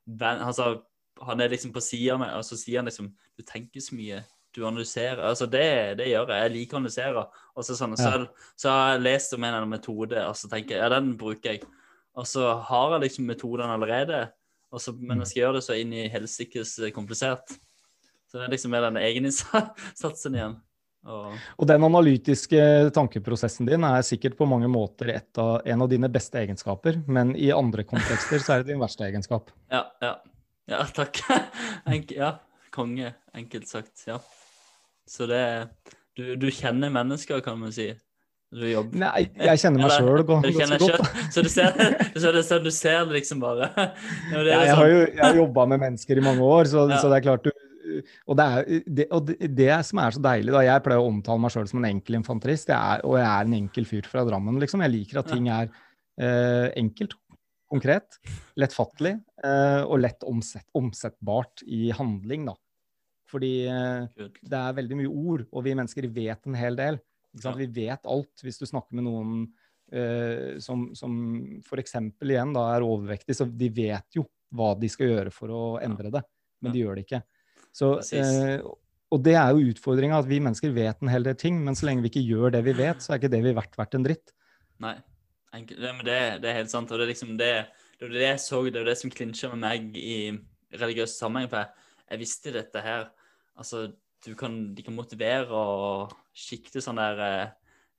[0.05, 0.83] venn, altså,
[1.23, 4.23] Han er liksom på sida meg, og så sier han liksom Du tenker så mye.
[4.53, 5.23] Du analyserer.
[5.25, 6.43] Altså, det, det gjør jeg.
[6.43, 7.23] Jeg liker å analysere.
[7.55, 8.03] Og så, sånn, ja.
[8.03, 11.55] så, så, har jeg lest om en metode, og så tenker jeg ja, den bruker
[11.55, 11.63] jeg.
[12.13, 14.27] Og så har jeg liksom metodene allerede,
[14.77, 17.55] så, men jeg skal gjøre det så inn i helsikes komplisert.
[18.29, 20.55] Så det er liksom mer den egeninnsatsen igjen.
[21.03, 21.65] Og...
[21.67, 22.59] den analytiske
[22.95, 27.51] tankeprosessen din er sikkert på mange måter av, en av dine beste egenskaper, men i
[27.51, 29.51] andre kontekster så er det din verste egenskap.
[29.73, 30.15] Ja, ja.
[30.71, 31.19] Ja, takk.
[31.91, 32.37] Enk, ja,
[32.71, 34.05] konge, enkelt sagt.
[34.07, 34.21] Ja.
[35.09, 35.43] Så det
[36.15, 37.89] du, du kjenner mennesker, kan man si.
[38.53, 38.99] Du jobber.
[39.01, 41.07] Nei, jeg kjenner meg sjøl ganske godt.
[41.33, 41.73] Så du ser,
[42.13, 43.71] så det, så du ser det liksom bare?
[44.29, 46.99] Ja, Jeg jeg, har jo jobba med mennesker i mange år, så, ja.
[47.01, 47.51] så det er klart du
[48.27, 51.09] og, det er, det, og det, det, som er så deilig da, Jeg pleier å
[51.09, 54.25] omtale meg sjøl som en enkel infanterist, er, og jeg er en enkel fyr fra
[54.27, 54.59] Drammen.
[54.63, 54.83] liksom.
[54.85, 57.17] Jeg liker at ting er eh, enkelt,
[57.73, 58.19] konkret,
[58.59, 59.15] lettfattelig
[59.45, 62.47] eh, og lett omsett, omsettbart i handling.
[62.51, 62.57] da.
[63.33, 67.01] Fordi eh, det er veldig mye ord, og vi mennesker vet en hel del.
[67.41, 67.55] Ja.
[67.57, 68.43] Vi vet alt.
[68.45, 69.47] Hvis du snakker med noen
[69.93, 71.15] eh, som, som
[71.63, 71.97] f.eks.
[71.97, 76.11] igjen da er overvektig, så de vet jo hva de skal gjøre for å endre
[76.13, 76.21] det,
[76.61, 77.23] men de gjør det ikke.
[77.73, 78.61] Så, eh,
[79.13, 81.87] og det er jo utfordringa, at vi mennesker vet en hel del ting, men så
[81.89, 84.05] lenge vi ikke gjør det vi vet, så er ikke det vi verdt verdt en
[84.05, 84.33] dritt.
[84.83, 84.95] Nei,
[85.53, 86.91] det, men det, det, er helt sant.
[86.91, 87.51] Og det er liksom det,
[87.99, 90.15] det, det jeg så, det er det som klinsjer med meg i
[90.81, 91.49] religiøs sammenheng.
[91.51, 93.09] For jeg, jeg, visste dette her.
[93.57, 93.87] Altså,
[94.39, 97.51] kan, de kan motivere og sikte sånn der eh,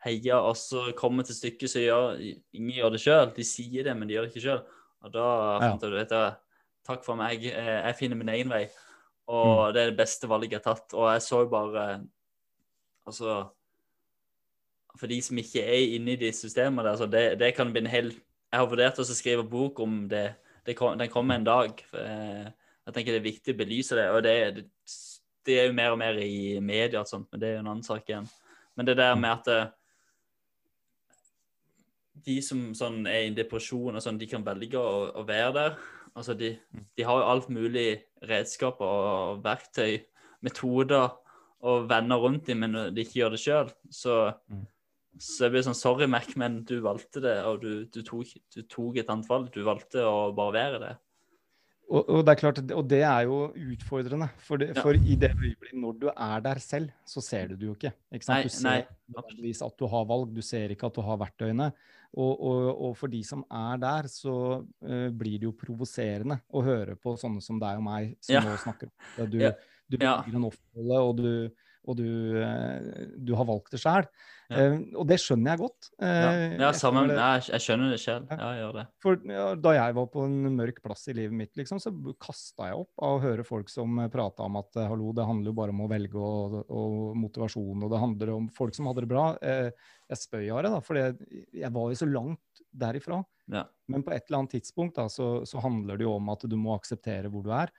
[0.07, 2.17] heia, og så kommer til stykket, så gjør
[2.55, 3.29] ingen gjør det sjøl.
[3.37, 4.65] De sier det, men de gjør det ikke sjøl.
[5.05, 5.29] Og da
[5.63, 6.19] fant jeg ut
[6.85, 8.67] Takk for meg, eh, jeg finner min egen vei.
[9.31, 9.75] Og mm.
[9.75, 10.95] det er det beste valget jeg har tatt.
[10.97, 11.85] Og jeg så jo bare
[13.05, 13.33] Altså
[14.97, 17.91] For de som ikke er inne i de systemene altså det, det, kan bli en
[17.93, 20.35] hel Jeg har vurdert å skrive bok om det.
[20.65, 21.81] det kom, den kommer en dag.
[21.93, 22.53] Jeg,
[22.87, 24.05] jeg tenker det er viktig å belyse det.
[24.15, 24.65] Og det, det,
[25.47, 27.73] det, er jo mer og mer i media og sånt, men det er jo en
[27.73, 28.29] annen sak igjen.
[28.79, 29.73] Men det der med at eh,
[32.25, 35.53] de som sånn, er i en depresjon, og sånn, de kan velge å, å være
[35.57, 35.77] der.
[36.15, 36.55] Altså, de,
[36.95, 37.89] de, har jo alt mulig
[38.29, 39.99] redskaper og verktøy,
[40.45, 41.15] metoder
[41.65, 43.71] og venner rundt dem, men de ikke gjør det sjøl.
[43.93, 44.19] Så,
[44.53, 44.67] mm.
[45.17, 48.61] så jeg blir sånn Sorry, Mac, men du valgte det, og du, du, tok, du
[48.63, 49.49] tok, et annet valg.
[49.55, 50.93] Du valgte å bare være det.
[51.85, 53.39] Og, og, det er klart, og det er jo
[53.75, 54.29] utfordrende.
[54.45, 54.85] For, det, ja.
[54.85, 57.93] for i det øyeblikket når du er der selv, så ser du det jo ikke.
[58.15, 58.49] ikke sant?
[58.49, 58.79] Du ser nei,
[59.53, 61.69] at du har valg, du ser ikke at du har verktøyene.
[62.15, 66.63] Og, og, og, for de som er der, så uh, blir det jo provoserende å
[66.63, 68.43] høre på sånne som deg og meg, som ja.
[68.47, 69.27] nå snakker om det.
[69.33, 69.51] Du, ja.
[69.91, 71.31] du velger en offerrolle, og du,
[71.85, 72.09] og du,
[72.41, 74.07] eh, du har valgt det sjøl.
[74.51, 74.61] Ja.
[74.61, 75.89] Eh, og det skjønner jeg godt.
[75.99, 77.13] Ja, eh, ja sammen.
[77.13, 78.31] jeg, jeg skjønner det selv.
[78.33, 78.39] Ja.
[78.41, 78.85] Ja, jeg gjør det.
[79.05, 82.71] For ja, Da jeg var på en mørk plass i livet mitt, liksom, så kasta
[82.71, 85.77] jeg opp av å høre folk som prata om at hallo, det handler jo bare
[85.77, 89.29] om å velge og, og motivasjon, og det handler om folk som hadde det bra.
[89.45, 93.23] Jeg spøy av det, da, for jeg var jo så langt derifra.
[93.53, 93.67] Ja.
[93.93, 96.57] Men på et eller annet tidspunkt da, så, så handler det jo om at du
[96.61, 97.73] må akseptere hvor du er.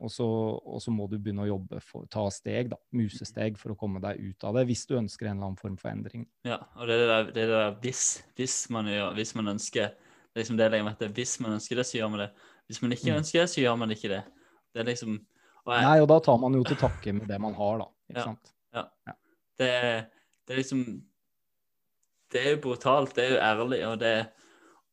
[0.00, 3.72] Og så, og så må du begynne å jobbe for ta steg, da, musesteg, for
[3.74, 4.66] å komme deg ut av det.
[4.68, 6.26] Hvis du ønsker en eller annen form for endring.
[6.46, 8.02] Ja, og det er det der, det er hvis,
[8.38, 9.90] hvis man gjør, hvis man ønsker
[10.28, 11.10] det er liksom det jeg legger.
[11.16, 12.28] Hvis man ønsker det, så gjør man det.
[12.68, 13.16] Hvis man ikke Mm.
[13.22, 14.22] ønsker det, så gjør man ikke det.
[14.74, 15.18] Det er liksom
[15.66, 17.84] og jeg, Nei, og da tar man jo til takke med det man har, da.
[18.10, 18.24] Ikke Ja.
[18.24, 18.52] sant?
[19.58, 20.06] det, er-
[20.46, 21.02] det er liksom
[22.30, 24.28] Det er jo brutalt, det er jo ærlig, og det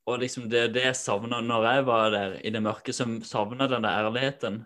[0.07, 3.67] og liksom det det jeg savna når jeg var der i det mørke, som savna
[3.67, 4.65] den der ærligheten.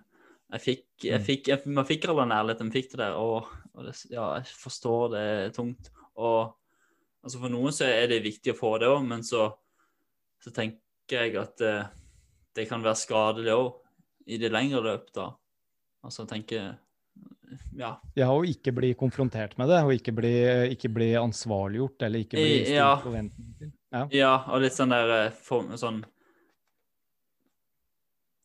[0.49, 1.25] Jeg fikk, jeg Mm.
[1.25, 3.17] fikk, jeg, Man fikk all den ærligheten, man fikk det der.
[3.21, 5.91] Og, og det, ja, jeg forstår det er tungt.
[6.17, 6.55] Og
[7.23, 9.51] altså for noen så er det viktig å få det òg, men så,
[10.41, 11.75] så tenker jeg at det,
[12.55, 13.69] det kan være skadelig òg
[14.29, 15.31] i det lengre løp, da.
[16.05, 16.77] Altså tenker
[17.73, 17.95] Ja.
[18.15, 20.33] Ja, og ikke bli konfrontert med det, og ikke bli,
[20.75, 22.91] ikke bli ansvarliggjort, eller ikke bli stilt ja.
[23.01, 23.71] forventninger til.
[23.89, 24.03] Ja.
[24.13, 26.03] Ja, og litt sånn der for, sånn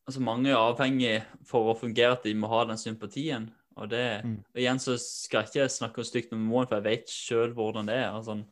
[0.07, 3.51] Altså, mange er avhengig for å fungere at de må ha den sympatien.
[3.77, 4.45] Og det Mm.
[4.55, 7.87] og Igjen så skal jeg ikke snakke stygt om noen, for jeg vet sjøl hvordan
[7.87, 8.11] det er.
[8.13, 8.45] Altså,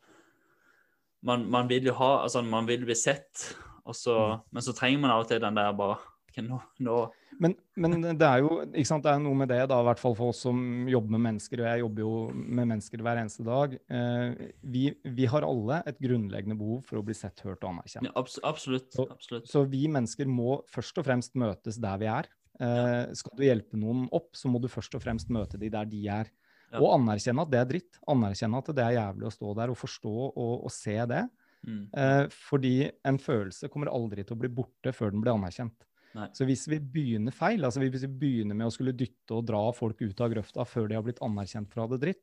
[1.22, 4.40] man, man vil jo ha Altså, man vil bli sett, og så, Mm.
[4.52, 5.98] men så trenger man av og til den der bare
[6.32, 6.96] ok, nå, nå
[7.42, 10.00] Men, men det er jo ikke sant, det er noe med det, da, i hvert
[10.00, 10.58] fall for oss som
[10.90, 13.76] jobber med mennesker, og jeg jobber jo med mennesker hver eneste dag.
[13.92, 18.08] Eh, vi, vi har alle et grunnleggende behov for å bli sett, hørt og anerkjent.
[18.08, 18.90] ja, abs Absolutt.
[18.94, 19.48] Så- absolutt.
[19.50, 22.28] Så vi mennesker må først og fremst møtes der vi er.
[22.60, 25.88] Eh, skal du hjelpe noen opp, så må du først og fremst møte de der
[25.88, 26.30] de er.
[26.72, 26.80] Ja.
[26.80, 27.98] Og anerkjenne at det er dritt.
[28.08, 31.24] Anerkjenne at det er jævlig å stå der og forstå og, og se det.
[31.66, 31.82] Mm.
[31.94, 35.84] Eh, fordi en følelse kommer aldri til å bli borte før den blir anerkjent.
[36.12, 36.28] Nei.
[36.36, 39.62] Så hvis vi begynner feil, altså hvis vi begynner med å skulle dytte og dra
[39.76, 42.22] folk ut av grøfta før de har blitt anerkjent for å ha det dritt,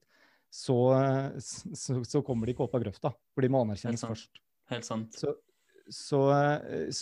[0.49, 0.77] så,
[1.41, 3.13] så, så kommer de ikke opp av grøfta.
[3.33, 4.41] For de må anerkjennes først.
[4.69, 5.17] Helt sant.
[5.17, 5.33] Så,
[5.89, 6.19] så,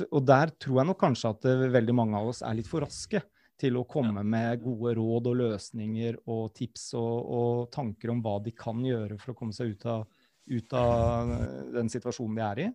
[0.08, 2.86] og der tror jeg nok kanskje at eh, veldig mange av oss er litt for
[2.86, 3.22] raske
[3.58, 8.38] til å komme med gode råd og løsninger og tips og, og tanker om hva
[8.46, 10.06] de kan gjøre for å komme seg ut av,
[10.54, 12.70] ut av eh, den situasjonen de er i.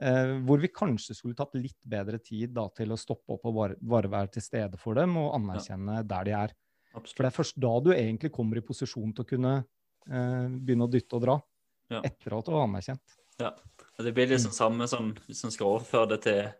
[0.00, 3.54] Eh, hvor vi kanskje skulle tatt litt bedre tid da, til å stoppe opp og
[3.54, 6.54] bare, bare være til stede for dem og anerkjenne der de er.
[6.94, 9.52] For det er først da du egentlig kommer i posisjon til å kunne
[10.08, 11.34] eh, begynne å dytte og dra.
[11.90, 12.00] Ja.
[12.06, 13.16] Etter at du har anerkjent.
[13.40, 14.32] Og det blir Mm.
[14.36, 16.52] liksom samme som hvis en skal overføre det til,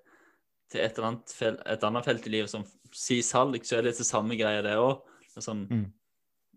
[0.71, 3.83] til et, eller annet fel, et annet felt i livet som si salg, så er
[3.89, 5.01] det det samme greia det òg.
[5.39, 5.93] Sånn, Mm.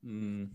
[0.03, 0.49] mm,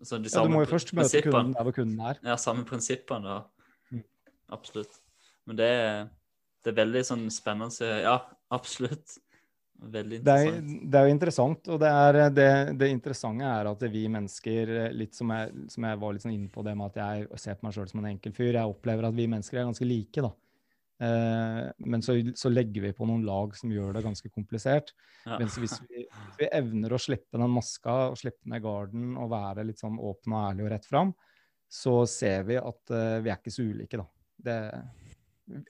[0.00, 2.18] altså de Ja, du må jo først møte kunden der hvor kunden er.
[2.24, 3.22] Ja, samme prinsippene.
[3.22, 3.44] da.
[3.92, 4.04] Mm.
[4.50, 4.98] Absolutt.
[5.48, 6.04] Men det, er-
[6.64, 7.88] det er veldig sånn spennende.
[8.04, 8.18] Ja,
[8.52, 9.16] absolutt.
[9.78, 10.90] Veldig Det er, interessant.
[10.90, 12.46] det er jo interessant, og det, er, det,
[12.80, 16.50] det interessante er at vi mennesker, litt som jeg, som jeg var litt sånn inne
[16.50, 19.06] på det med at jeg ser på meg sjøl som en enkel fyr, jeg opplever
[19.06, 20.32] at vi mennesker er ganske like, da.
[20.98, 24.90] Eh, men så, så legger vi på noen lag som gjør det ganske komplisert.
[25.22, 25.38] Ja.
[25.38, 29.30] Mens hvis vi, hvis vi evner å slippe den maska og slippe ned garden og
[29.30, 31.14] være litt sånn åpen og ærlig og rett fram,
[31.70, 34.08] så ser vi at eh, vi er ikke så ulike, da.
[34.48, 34.58] Det,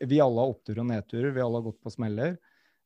[0.01, 2.39] vi alle har oppturer og nedturer, vi alle har gått på smeller.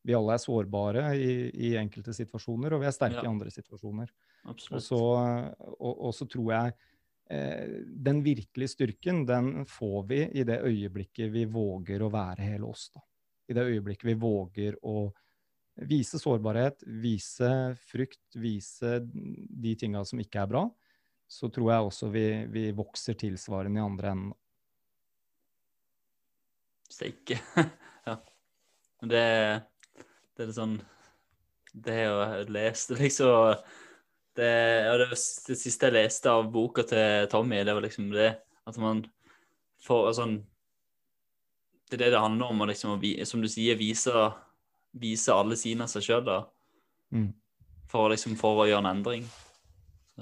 [0.03, 1.33] Vi alle er sårbare i,
[1.69, 3.29] i enkelte situasjoner, og vi er sterke Ja.
[3.29, 4.11] i andre situasjoner.
[4.51, 6.73] Og så, og, og så tror jeg
[7.31, 7.77] eh,
[8.09, 12.89] den virkelige styrken, den får vi i det øyeblikket vi våger å være hele oss.
[12.95, 13.05] Da.
[13.47, 15.13] I det øyeblikket vi våger å
[15.89, 17.49] vise sårbarhet, vise
[17.89, 20.67] frykt, vise de tinga som ikke er bra,
[21.31, 24.35] så tror jeg også vi, vi vokser tilsvarende i andre enden.
[26.93, 27.39] Steike.
[28.09, 28.17] ja.
[29.01, 29.25] Men det,
[30.37, 30.77] det er litt sånn
[31.73, 33.57] Det har jeg lest liksom
[34.37, 34.49] det,
[34.87, 38.31] ja, det, det siste jeg leste av boka til Tommy, det var liksom det
[38.65, 39.03] at man
[39.83, 40.39] får sånn
[41.91, 44.25] Det er det det handler om, å liksom, å som du sier, vise,
[44.97, 46.39] vise alle sidene av seg sjøl, da.
[47.13, 47.27] Mm.
[47.93, 49.27] For, liksom, for å gjøre en endring.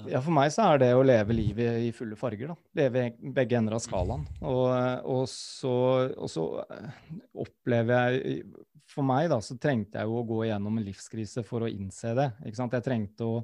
[0.09, 2.55] Ja, for meg så er det å leve livet i fulle farger, da.
[2.79, 4.25] Leve i begge ender av skalaen.
[4.39, 4.67] Og,
[5.13, 5.73] og, så,
[6.15, 6.99] og så eh,
[7.43, 8.43] opplever jeg
[8.91, 12.11] For meg, da, så trengte jeg jo å gå igjennom en livskrise for å innse
[12.17, 12.27] det.
[12.43, 12.73] Ikke sant?
[12.75, 13.41] Jeg trengte å,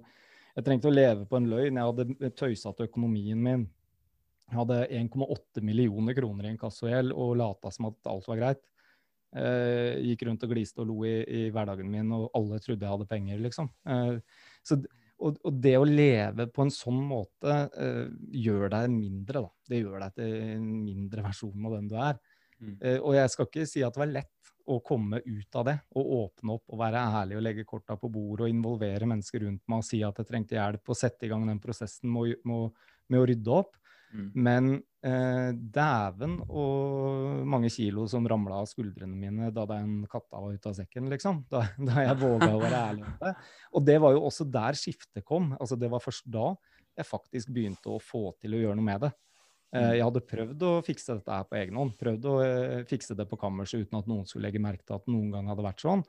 [0.58, 1.80] jeg trengte å leve på en løgn.
[1.80, 3.68] Jeg hadde tøysete økonomien min.
[4.48, 8.66] Jeg hadde 1,8 millioner kroner i inkassogjeld og lata som at alt var greit.
[9.36, 12.94] Eh, gikk rundt og gliste og lo i, i hverdagen min, og alle trodde jeg
[12.94, 13.68] hadde penger, liksom.
[13.92, 14.14] Eh,
[14.66, 14.80] så,
[15.18, 19.52] og, og, det å leve på en sånn måte uh, gjør deg mindre, da.
[19.68, 22.20] Det gjør deg til en mindre versjon av den du er.
[22.58, 22.76] Mm.
[22.82, 25.76] Uh, og jeg skal ikke si at det var lett å komme ut av det
[25.96, 29.64] og åpne opp og være ærlig og legge korta på bordet og involvere mennesker rundt
[29.72, 32.74] meg og si at jeg trengte hjelp og sette i gang den prosessen med, med,
[33.08, 33.78] med å rydde opp.
[34.14, 34.28] Mm.
[34.34, 34.70] Men
[35.04, 40.72] eh, dæven og mange kilo som ramla av skuldrene mine da den katta var ute
[40.72, 41.44] av sekken, liksom.
[41.52, 43.36] Da, da jeg våga å være ærlig om det.
[43.74, 45.54] Og det var jo også der skiftet kom.
[45.60, 46.52] Altså Det var først da
[46.98, 49.14] jeg faktisk begynte å få til å gjøre noe med det.
[49.76, 49.92] Eh, mm.
[49.98, 51.98] jeg hadde prøvd å fikse dette her på egen hånd.
[52.00, 55.06] Prøvd å eh, fikse det på kammerset uten at noen skulle legge merke til at
[55.06, 56.06] det noen gang hadde vært sånn.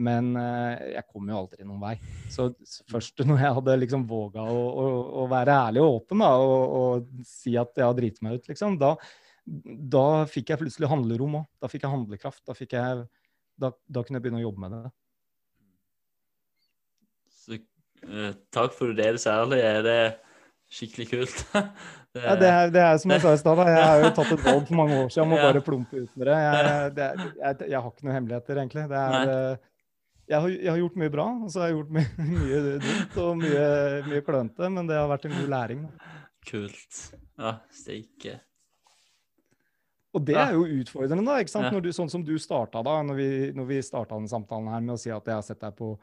[0.00, 1.96] Men eh, jeg kom jo aldri noen vei.
[2.32, 2.48] Så
[2.90, 4.86] først når jeg hadde liksom våga å, å,
[5.22, 8.48] å, være ærlig og åpen da, og, og si at jeg har driti meg ut,
[8.48, 8.94] liksom, da,
[9.44, 11.46] da, fikk jeg plutselig handlerom òg.
[11.60, 12.42] Da fikk jeg handlekraft.
[12.48, 13.06] Da, fikk jeg,
[13.60, 14.92] da, da, kunne jeg begynne å jobbe med det.
[17.42, 17.58] Så,
[18.06, 19.42] uh, takk for det du sa.
[19.58, 19.98] Er det
[20.72, 21.42] skikkelig kult?
[21.52, 23.60] det, ja, det, er, det er som jeg sa i stad.
[23.68, 26.16] Jeg har jo tatt et valg for mange år siden om å bare plumpe ut
[26.16, 26.38] med det.
[26.46, 28.86] Jeg, det jeg, jeg, har ikke noen hemmeligheter, egentlig.
[28.92, 29.71] Det er, eh,
[30.30, 33.18] jeg har, jeg har, gjort mye bra, og så har jeg gjort mye, mye dumt
[33.22, 33.66] og mye,
[34.08, 35.84] mye klønete, men det har vært en god læring.
[35.84, 36.16] Da.
[36.48, 37.02] Kult.
[37.38, 38.38] Ja, steike.
[40.12, 41.38] Og det er jo utfordrende, da.
[41.40, 41.70] ikke sant?
[41.72, 41.80] Ja.
[41.80, 44.94] Du, sånn som du starta da, når vi, når vi starta denne samtalen her med
[44.96, 45.94] å si at jeg har sett deg på,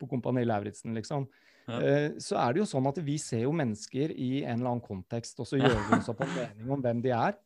[0.00, 1.26] på Kompani Lauritzen, liksom.
[1.68, 1.82] Ja.
[1.84, 4.84] Eh, så er det jo sånn at vi ser jo mennesker i en eller annen
[4.84, 7.36] kontekst, og så gjør vi oss opp en mening om hvem de er.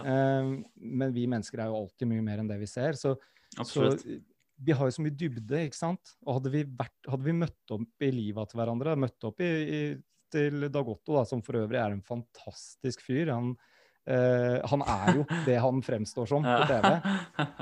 [0.00, 0.50] Eh,
[0.98, 2.98] men vi mennesker er jo alltid mye mer enn det vi ser.
[2.98, 3.14] Så,
[3.62, 3.92] så
[4.64, 6.14] vi har jo så mye dybde, ikke sant.
[6.26, 9.50] Og hadde vi, vært, hadde vi møtt opp i livet til hverandre, møtt opp i,
[9.78, 9.82] i,
[10.32, 13.52] til Dagotto, da, som for øvrig er en fantastisk fyr han,
[14.10, 16.90] eh, han er jo det han fremstår som på TV.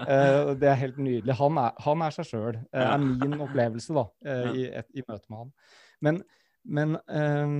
[0.07, 1.35] Eh, det er helt nydelig.
[1.41, 5.03] Han er, han er seg sjøl, eh, er min opplevelse da, eh, i, et, i,
[5.09, 5.53] møte med han.
[6.07, 6.21] Men,
[6.79, 7.57] men eh,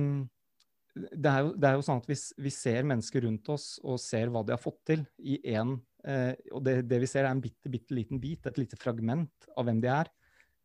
[1.11, 3.99] det, er jo, det, er jo, sånn at vi, vi ser mennesker rundt oss og
[4.01, 5.75] ser hva de har fått til i én
[6.07, 9.49] Eh, og det, det, vi ser, er en bitte, bitte liten bit, et lite fragment
[9.57, 10.11] av hvem de er.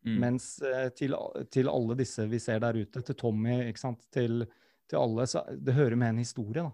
[0.07, 0.17] Mm.
[0.23, 1.17] Mens eh, til,
[1.51, 4.47] til, alle disse vi ser der ute, til Tommy, ikke sant, til,
[4.91, 6.71] til alle, så det hører med en historie, da.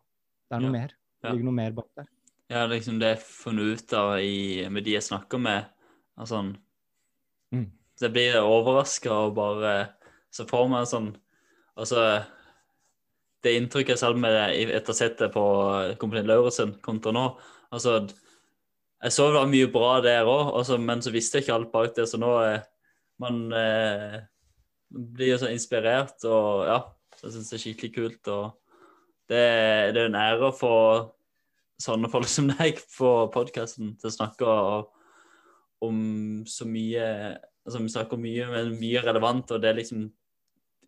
[0.49, 0.77] Det er noe ja.
[0.77, 0.95] mer.
[1.19, 2.13] Det ligger noe mer bak der.
[2.49, 4.39] Ja, liksom det jeg har funnet ut av i,
[4.73, 5.69] med de jeg snakker med.
[6.21, 6.41] Altså,
[7.53, 7.67] mm.
[7.99, 9.73] Så jeg blir overraska og bare
[10.33, 11.15] ser for meg sånn
[11.79, 12.01] Altså
[13.45, 14.35] Det inntrykket selv med
[14.75, 15.45] etter settet på
[16.01, 17.29] Kompani Lauritzen kontra nå
[17.71, 18.01] altså
[18.99, 21.93] jeg så det var mye bra der òg, men så visste jeg ikke alt bak
[21.95, 22.09] det.
[22.11, 22.65] Så nå eh,
[23.23, 24.17] man eh,
[24.91, 26.81] blir jo så inspirert, og ja,
[27.15, 28.31] så jeg syns det er skikkelig kult.
[28.35, 28.49] Og
[29.31, 29.45] det,
[29.95, 30.75] det er en ære å få
[31.79, 34.57] sånne folk som deg på podkasten til å snakke
[35.87, 35.99] om
[36.49, 37.05] så mye
[37.69, 40.07] altså Vi snakker mye, men mye relevant, og det er liksom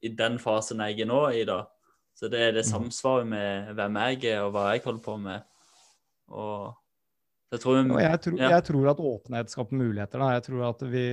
[0.01, 1.59] i den fasen jeg er nå i, da.
[2.21, 2.68] Så det er det mm.
[2.68, 5.47] samsvaret med hvem jeg er, og hva jeg holder på med.
[6.37, 6.68] Og
[7.51, 8.51] jeg tror, jeg, tror, ja.
[8.53, 10.21] jeg tror, at åpenhet skaper muligheter.
[10.23, 10.33] Da.
[10.37, 11.05] Jeg tror at vi,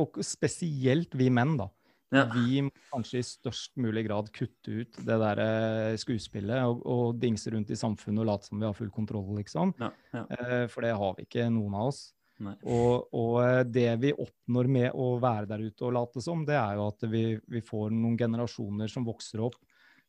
[0.00, 1.68] Og spesielt vi menn, da.
[2.14, 2.24] Ja.
[2.30, 7.16] Vi må kanskje i størst mulig grad kutte ut det der eh, skuespillet og, og
[7.18, 9.72] dingse rundt i samfunnet og late som vi har full kontroll, liksom.
[9.82, 9.90] Ja,
[10.22, 12.04] eh, for det har vi ikke, noen av oss.
[12.44, 16.58] Og, og, eh, det vi oppnår med å være der ute og late som, det
[16.58, 19.58] er jo at vi, vi får noen generasjoner som vokser opp,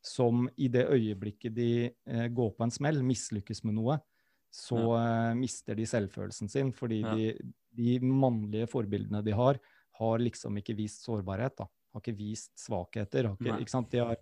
[0.06, 3.98] som i det øyeblikket de eh, går på en smell, mislykkes med noe,
[4.54, 5.00] så ja.
[5.32, 6.72] eh, mister de selvfølelsen sin.
[6.76, 7.16] Fordi ja.
[7.16, 9.60] de, de, mannlige forbildene de har,
[10.00, 11.58] har liksom ikke vist sårbarhet.
[11.58, 11.68] da.
[11.96, 13.32] Har ikke vist svakheter.
[13.32, 13.92] Har ikke, ikke sant?
[13.92, 14.22] De har,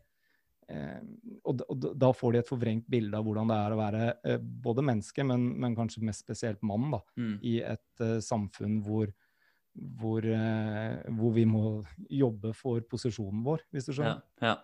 [0.71, 1.01] eh,
[1.43, 4.39] og, og, da får de et forvrengt bilde av hvordan det er å være uh,
[4.39, 7.38] både menneske, men, men, kanskje mest spesielt mann, da, mm.
[7.43, 9.11] i et samfunn hvor,
[9.73, 10.25] hvor,
[11.17, 11.65] hvor, vi må
[12.13, 14.21] jobbe for posisjonen vår, hvis du skjønner.
[14.39, 14.61] Ja, ja.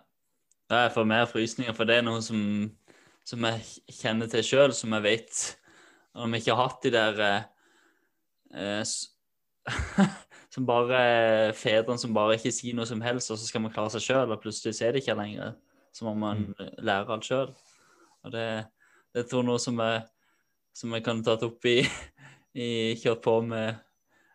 [0.70, 2.40] Jeg får mer frysninger, for det er noe som,
[3.26, 5.40] som jeg kjenner til sjøl, som jeg vet
[6.14, 7.20] Om vi ikke har hatt de der
[8.54, 8.84] eh,
[10.54, 11.00] Som bare
[11.54, 14.32] fedrene som bare ikke sier noe som helst, og så skal man klare seg sjøl,
[14.34, 15.52] og plutselig ser det ikke lenger.
[15.94, 16.64] Så må man mm.
[16.82, 17.52] lære alt sjøl.
[18.26, 18.46] Og det,
[19.14, 20.00] det tror jeg noe som jeg,
[20.74, 21.78] som jeg kan tatt opp i,
[22.66, 22.68] i
[22.98, 23.78] Kjørt på med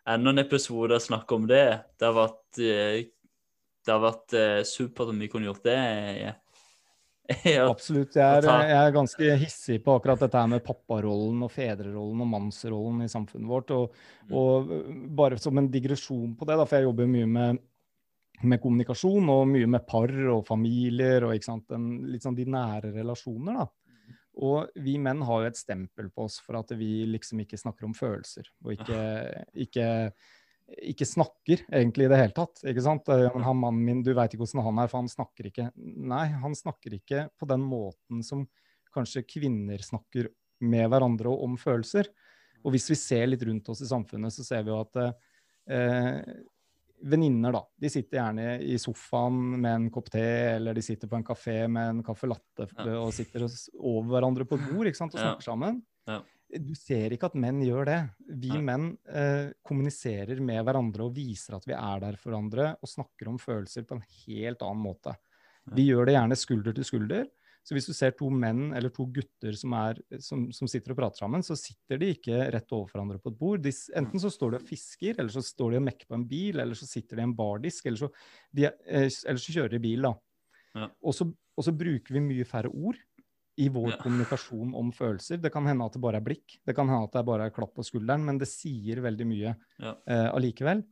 [0.06, 1.66] enda en episode og snakke om det.
[1.98, 3.04] Det har vært, eh,
[3.86, 5.76] det har vært eh, supert om vi kunne gjort det.
[7.56, 7.66] ja.
[7.66, 8.16] Absolutt.
[8.18, 12.30] Jeg er, jeg er, ganske hissig på akkurat dette her med papparollen og fedrerollen og
[12.34, 13.72] mannsrollen i samfunnet vårt.
[13.76, 14.36] Og, mm.
[14.36, 14.74] og
[15.18, 17.64] bare som en digresjon på det, da, for jeg jobber mye med,
[18.46, 23.64] med kommunikasjon og mye med par og familier og en, litt sånn de nære relasjoner.
[23.64, 23.68] da.
[24.36, 27.88] Og vi menn har jo et stempel på oss for at vi liksom ikke snakker
[27.88, 28.50] om følelser.
[28.66, 28.98] Og ikke,
[29.64, 29.86] ikke
[30.66, 32.62] ikke snakker egentlig i det hele tatt.
[32.66, 33.08] ikke sant?
[33.12, 35.70] Eh, Men han mannen min, du veit ikke hvordan han er, for han snakker ikke
[35.76, 38.46] Nei, han snakker ikke på den måten som
[38.94, 40.30] kanskje kvinner snakker
[40.66, 42.08] med hverandre og om følelser.
[42.64, 44.96] Og hvis vi ser litt rundt oss i samfunnet, så ser vi jo at
[45.70, 46.20] eh,
[47.06, 50.24] venninner, da, de sitter gjerne i sofaen med en kopp te,
[50.56, 53.44] eller de sitter på en kafé med en caffè latte og sitter
[53.76, 55.82] over hverandre på et bord ikke sant, og snakker sammen.
[56.08, 56.22] Ja.
[56.46, 58.00] Du ser ikke at menn gjør det.
[58.38, 58.60] Vi Nei.
[58.68, 63.32] menn eh, kommuniserer med hverandre og viser at vi er der for hverandre, og snakker
[63.32, 65.16] om følelser på en helt annen måte.
[65.74, 67.26] Vi gjør det gjerne skulder til skulder.
[67.66, 71.00] Så hvis du ser to menn eller to gutter som, er, som, som sitter og
[71.00, 73.64] prater sammen, så sitter de ikke rett over hverandre på et bord.
[73.64, 76.28] De, enten så står de og fisker, eller så står de og mekker på en
[76.30, 78.10] bil, eller så sitter de i en bardisk, eller så,
[78.54, 80.14] de, eh, eller så kjører de bil, da.
[80.78, 80.86] Ja.
[81.02, 83.02] Og, så, og så bruker vi mye færre ord
[83.58, 83.96] i vår Ja.
[84.02, 85.40] kommunikasjon om følelser.
[85.40, 87.50] Det kan hende at det bare er blikk, det kan hende at det bare er
[87.56, 89.94] klapp på skulderen, men det sier veldig mye Ja.
[90.06, 90.84] eh, allikevel.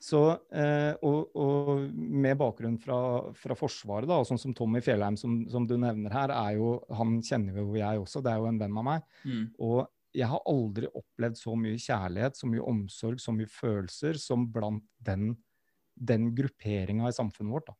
[0.00, 5.16] Så, eh, og, og med bakgrunn fra, fra Forsvaret, da, og sånn som Tommy Fjellheim,
[5.18, 8.46] som, som du nevner her, er jo, han kjenner jo jeg også, det er jo
[8.46, 9.02] en venn av meg.
[9.26, 9.42] Mm.
[9.58, 14.46] Og jeg har aldri opplevd så mye kjærlighet, så mye omsorg, så mye følelser som
[14.54, 15.36] blant den,
[15.98, 17.66] den grupperinga i samfunnet vårt.
[17.66, 17.74] da.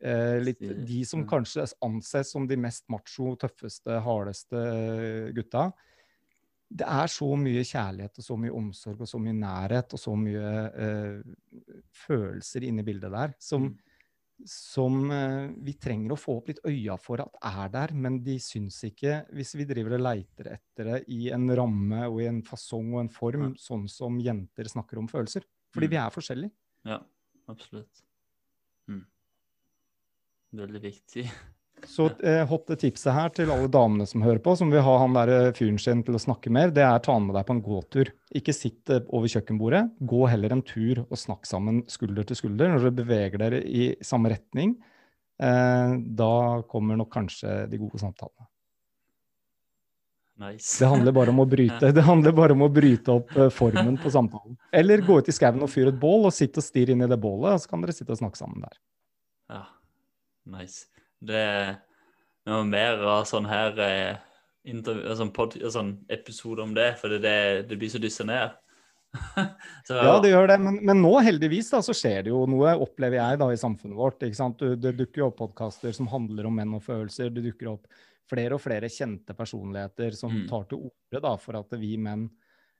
[0.00, 5.72] Eh, litt, de som kanskje anses som de mest macho, tøffeste, hardeste eh, gutta.
[6.70, 10.12] Det er så mye kjærlighet og så mye omsorg og så mye nærhet og så
[10.20, 10.50] mye
[10.84, 11.22] eh,
[12.06, 13.78] følelser inni bildet der som, Mm.
[14.46, 18.36] som eh, vi trenger å få opp litt øya for at er der, men de
[18.38, 22.42] syns ikke, hvis vi driver og leiter etter det i en ramme og i en
[22.46, 25.42] fasong og en form, sånn som jenter snakker om følelser.
[25.74, 25.90] Fordi Mm.
[25.90, 26.52] vi er forskjellige.
[26.86, 27.00] Ja,
[27.48, 28.04] absolutt.
[30.56, 31.24] Veldig viktig.
[31.86, 35.14] Så eh, hotte tipset her til alle damene som hører på, som vil ha han
[35.14, 37.54] der eh, fyren sin til å snakke mer, det er ta han med deg på
[37.54, 38.10] en gåtur.
[38.38, 39.84] Ikke sitt eh, over kjøkkenbordet.
[40.10, 42.72] Gå heller en tur og snakk sammen skulder til skulder.
[42.72, 44.74] Når dere beveger dere i samme retning,
[45.38, 46.34] eh, da
[46.70, 48.48] kommer nok kanskje de gode samtalene.
[50.38, 50.76] Nice.
[50.78, 53.96] Det handler bare om å bryte, det handler bare om å bryte opp eh, formen
[54.02, 54.58] på samtalen.
[54.74, 57.10] Eller gå ut i skauen og fyre et bål, og sitte og stirre inn i
[57.10, 58.78] det bålet, og så kan dere sitte og snakke sammen der.
[59.48, 59.64] Ja,
[60.50, 60.86] nice.
[61.18, 61.76] Det er
[62.48, 64.16] noe mer av sånn her eh,
[64.68, 68.56] intervju, sånn, pod, sånn episode om det, for det, det, blir så dyssa ned.
[69.88, 72.76] så, Ja, det gjør det, men, men nå heldigvis da, så skjer det jo noe,
[72.84, 74.22] opplever jeg da i samfunnet vårt.
[74.26, 74.64] ikke sant?
[74.82, 77.32] Det dukker jo opp podkaster som handler om menn og følelser.
[77.34, 77.88] Det dukker opp
[78.28, 80.48] flere og flere kjente personligheter som Mm.
[80.50, 82.28] tar til orde for at vi menn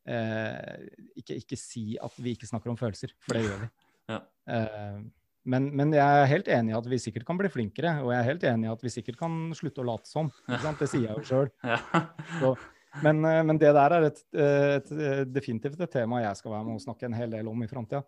[0.08, 3.68] eh, ikke, ikke si at vi ikke snakker om følelser, for det gjør vi.
[4.08, 4.20] Ja.
[4.48, 5.00] Eh,
[5.48, 8.18] men, men jeg er helt enig i at vi sikkert kan bli flinkere, og jeg
[8.20, 10.28] er helt enig i at vi sikkert kan slutte å late som.
[10.48, 11.50] Det sier jeg jo sjøl.
[13.06, 16.54] men, eh, men det der er et, eh, et, eh, definitivt et tema jeg skal
[16.56, 18.04] være med og snakke en hel del om i framtida.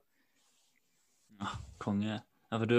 [1.41, 2.19] Ja, konge.
[2.51, 2.79] Ja, for du,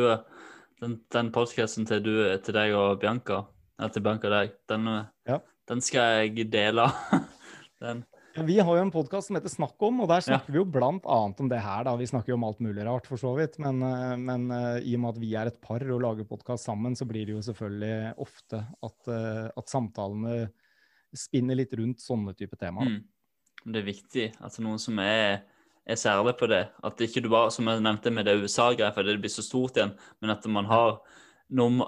[0.83, 3.43] den, den podkasten til, du- til deg og Bianca,
[3.81, 4.89] ja, til Bianca og deg, den,
[5.29, 5.39] Ja.
[5.71, 6.85] den skal jeg dele.
[7.81, 8.03] den.
[8.31, 10.67] Ja, vi har jo en podkast som heter Snakk om, og der snakker vi jo
[10.67, 11.83] blant annet om det her.
[11.83, 11.97] da.
[11.99, 13.57] Vi snakker jo om alt mulig rart, for så vidt.
[13.59, 16.69] Men, eh, men eh, i og med at vi er et par og lager podkast
[16.69, 20.45] sammen, så blir det jo selvfølgelig ofte at, eh, at samtalene
[21.11, 22.93] spinner litt rundt sånne type temaer.
[22.93, 23.01] Mm.
[23.67, 25.43] Det er viktig at noen som er,
[25.83, 26.63] er særlig på det.
[26.87, 29.75] At ikke du bare, som jeg nevnte med det USA-greia, for det blir så stort
[29.75, 29.91] igjen,
[30.23, 31.01] men at man har
[31.51, 31.83] norm,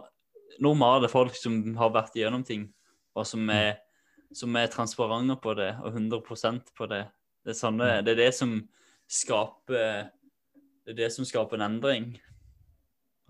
[0.60, 2.68] normale folk som har vært igjennom ting,
[3.16, 3.78] og som er,
[4.34, 7.06] som er transparente på det, og 100% på det.
[7.44, 8.56] Det er, sånne, det er det som
[9.12, 10.12] skaper
[10.84, 12.14] Det er det som skaper en endring.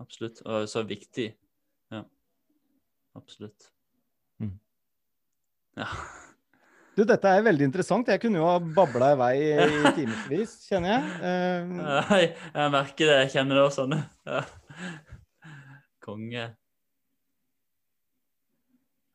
[0.02, 0.40] Absolutt.
[0.46, 1.28] Og så viktig.
[1.94, 2.02] Ja.
[3.14, 3.68] Absolutt.
[4.42, 4.56] Mm.
[5.78, 5.86] Ja.
[6.94, 8.10] Du, dette er veldig interessant.
[8.10, 11.70] Jeg kunne jo ha babla i vei i timevis, kjenner jeg.
[11.78, 12.20] Nei,
[12.54, 13.16] jeg merker det.
[13.22, 13.96] Jeg kjenner det også sånn.
[14.26, 14.42] Ja.
[16.04, 16.50] Konge.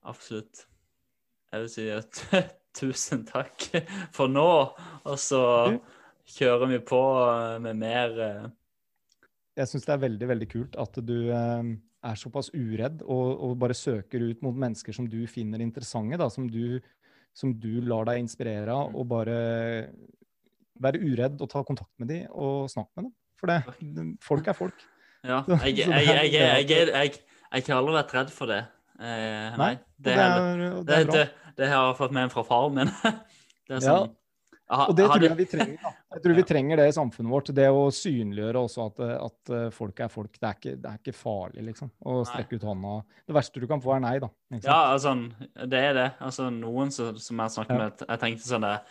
[0.10, 0.68] Absolutt.
[1.54, 2.24] Jeg vil si at
[2.80, 3.70] tusen takk
[4.16, 4.47] for nå.
[5.10, 5.41] Og så
[6.30, 7.00] kjører vi på
[7.66, 8.47] med mer eh,
[9.60, 11.70] jeg syns det er veldig veldig kult at du eh,
[12.08, 16.30] er såpass uredd og, og bare søker ut mot mennesker som du finner interessante, da,
[16.32, 16.78] som du,
[17.36, 19.36] som du lar deg inspirere av, og bare
[20.80, 23.16] være uredd og ta kontakt med dem og snakke med dem.
[23.39, 24.86] For det, folk er folk.
[25.28, 25.41] Ja.
[25.43, 27.20] Så- Jeg, så jeg, jeg, jeg, jeg, jeg,
[27.52, 28.62] jeg har aldri vært redd for det.
[29.00, 29.74] Eh, nei.
[29.97, 31.26] Det, det er, det det, er det,
[31.58, 32.91] det har jeg fått med fra faren min.
[33.70, 33.80] Det Ja.
[33.86, 34.16] sånn,
[34.70, 35.78] har- Og det tror jeg vi trenger.
[35.84, 35.91] Da.
[36.16, 37.50] Jeg tror vi trenger det i samfunnet vårt.
[37.54, 40.32] Det å synliggjøre også at, at eh, folk er folk.
[40.39, 41.91] Det er ikke, det er ikke farlig, liksom.
[42.02, 42.95] Å strekke ut hånda.
[43.30, 44.30] Det verste du kan få, er nei, da.
[44.58, 45.14] Ja, altså,
[45.70, 46.08] det er det.
[46.26, 47.84] Altså, noen som, som jeg har snakket Ja.
[47.84, 48.82] med, jeg tenkte sånn der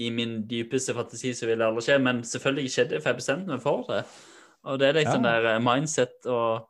[0.00, 3.20] i min dypeste fantasi så vil det aldri skje, men selvfølgelig skjedde det, for jeg
[3.20, 4.00] bestemte meg for det.
[4.64, 5.18] Og det er liksom Ja.
[5.20, 6.64] sånn der eh, mindset og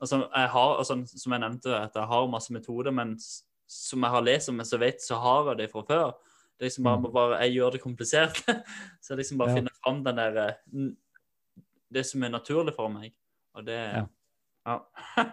[0.00, 3.16] altså, jeg har, sånn, Som jeg nevnte, at jeg har masse metoder, men
[3.66, 6.12] som jeg har lest om, så vet så har jeg det fra før.
[6.58, 7.12] Det er liksom bare, Mm.
[7.12, 8.36] bare Jeg gjør det komplisert.
[9.02, 9.54] så jeg liksom bare Ja.
[9.56, 10.90] finner fram den der eh,
[11.92, 13.12] Det som er naturlig for meg.
[13.54, 14.06] Og det Ja.
[14.66, 14.78] Ja.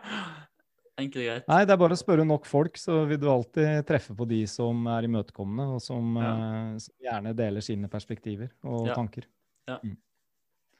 [0.97, 1.47] Enkelt og greit.
[1.49, 4.45] Nei, det er bare å spørre nok folk, så vil du alltid treffe på de
[4.47, 6.29] som er imøtekommende, og som, Ja.
[6.71, 8.93] uh, som gjerne deler sine perspektiver og Ja.
[8.95, 9.25] tanker.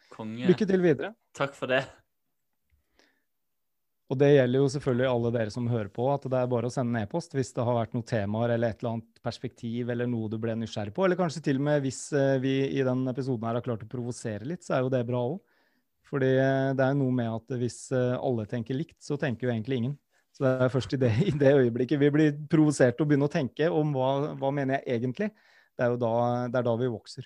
[0.09, 0.47] Konge.
[0.47, 1.13] Lykke til videre.
[1.33, 1.83] Takk for det.
[4.05, 6.73] Og det gjelder jo selvfølgelig alle dere som hører på, at det er bare å
[6.73, 10.09] sende en e-post hvis det har vært noen temaer eller et eller annet perspektiv eller
[10.09, 11.07] noe du ble nysgjerrig på.
[11.07, 13.89] Eller kanskje til og med hvis eh, vi i den episoden her har klart å
[13.89, 15.39] provosere litt, så er jo det bra òg.
[16.05, 19.55] Fordi eh, det er noe med at hvis eh, alle tenker likt, så tenker jo
[19.55, 19.97] egentlig ingen.
[20.35, 23.35] Så det er først i det, i det øyeblikket vi blir provosert og begynner å
[23.39, 25.31] tenke om hva, hva mener jeg egentlig,
[25.75, 26.13] det er jo da,
[26.53, 27.25] det er da vi vokser.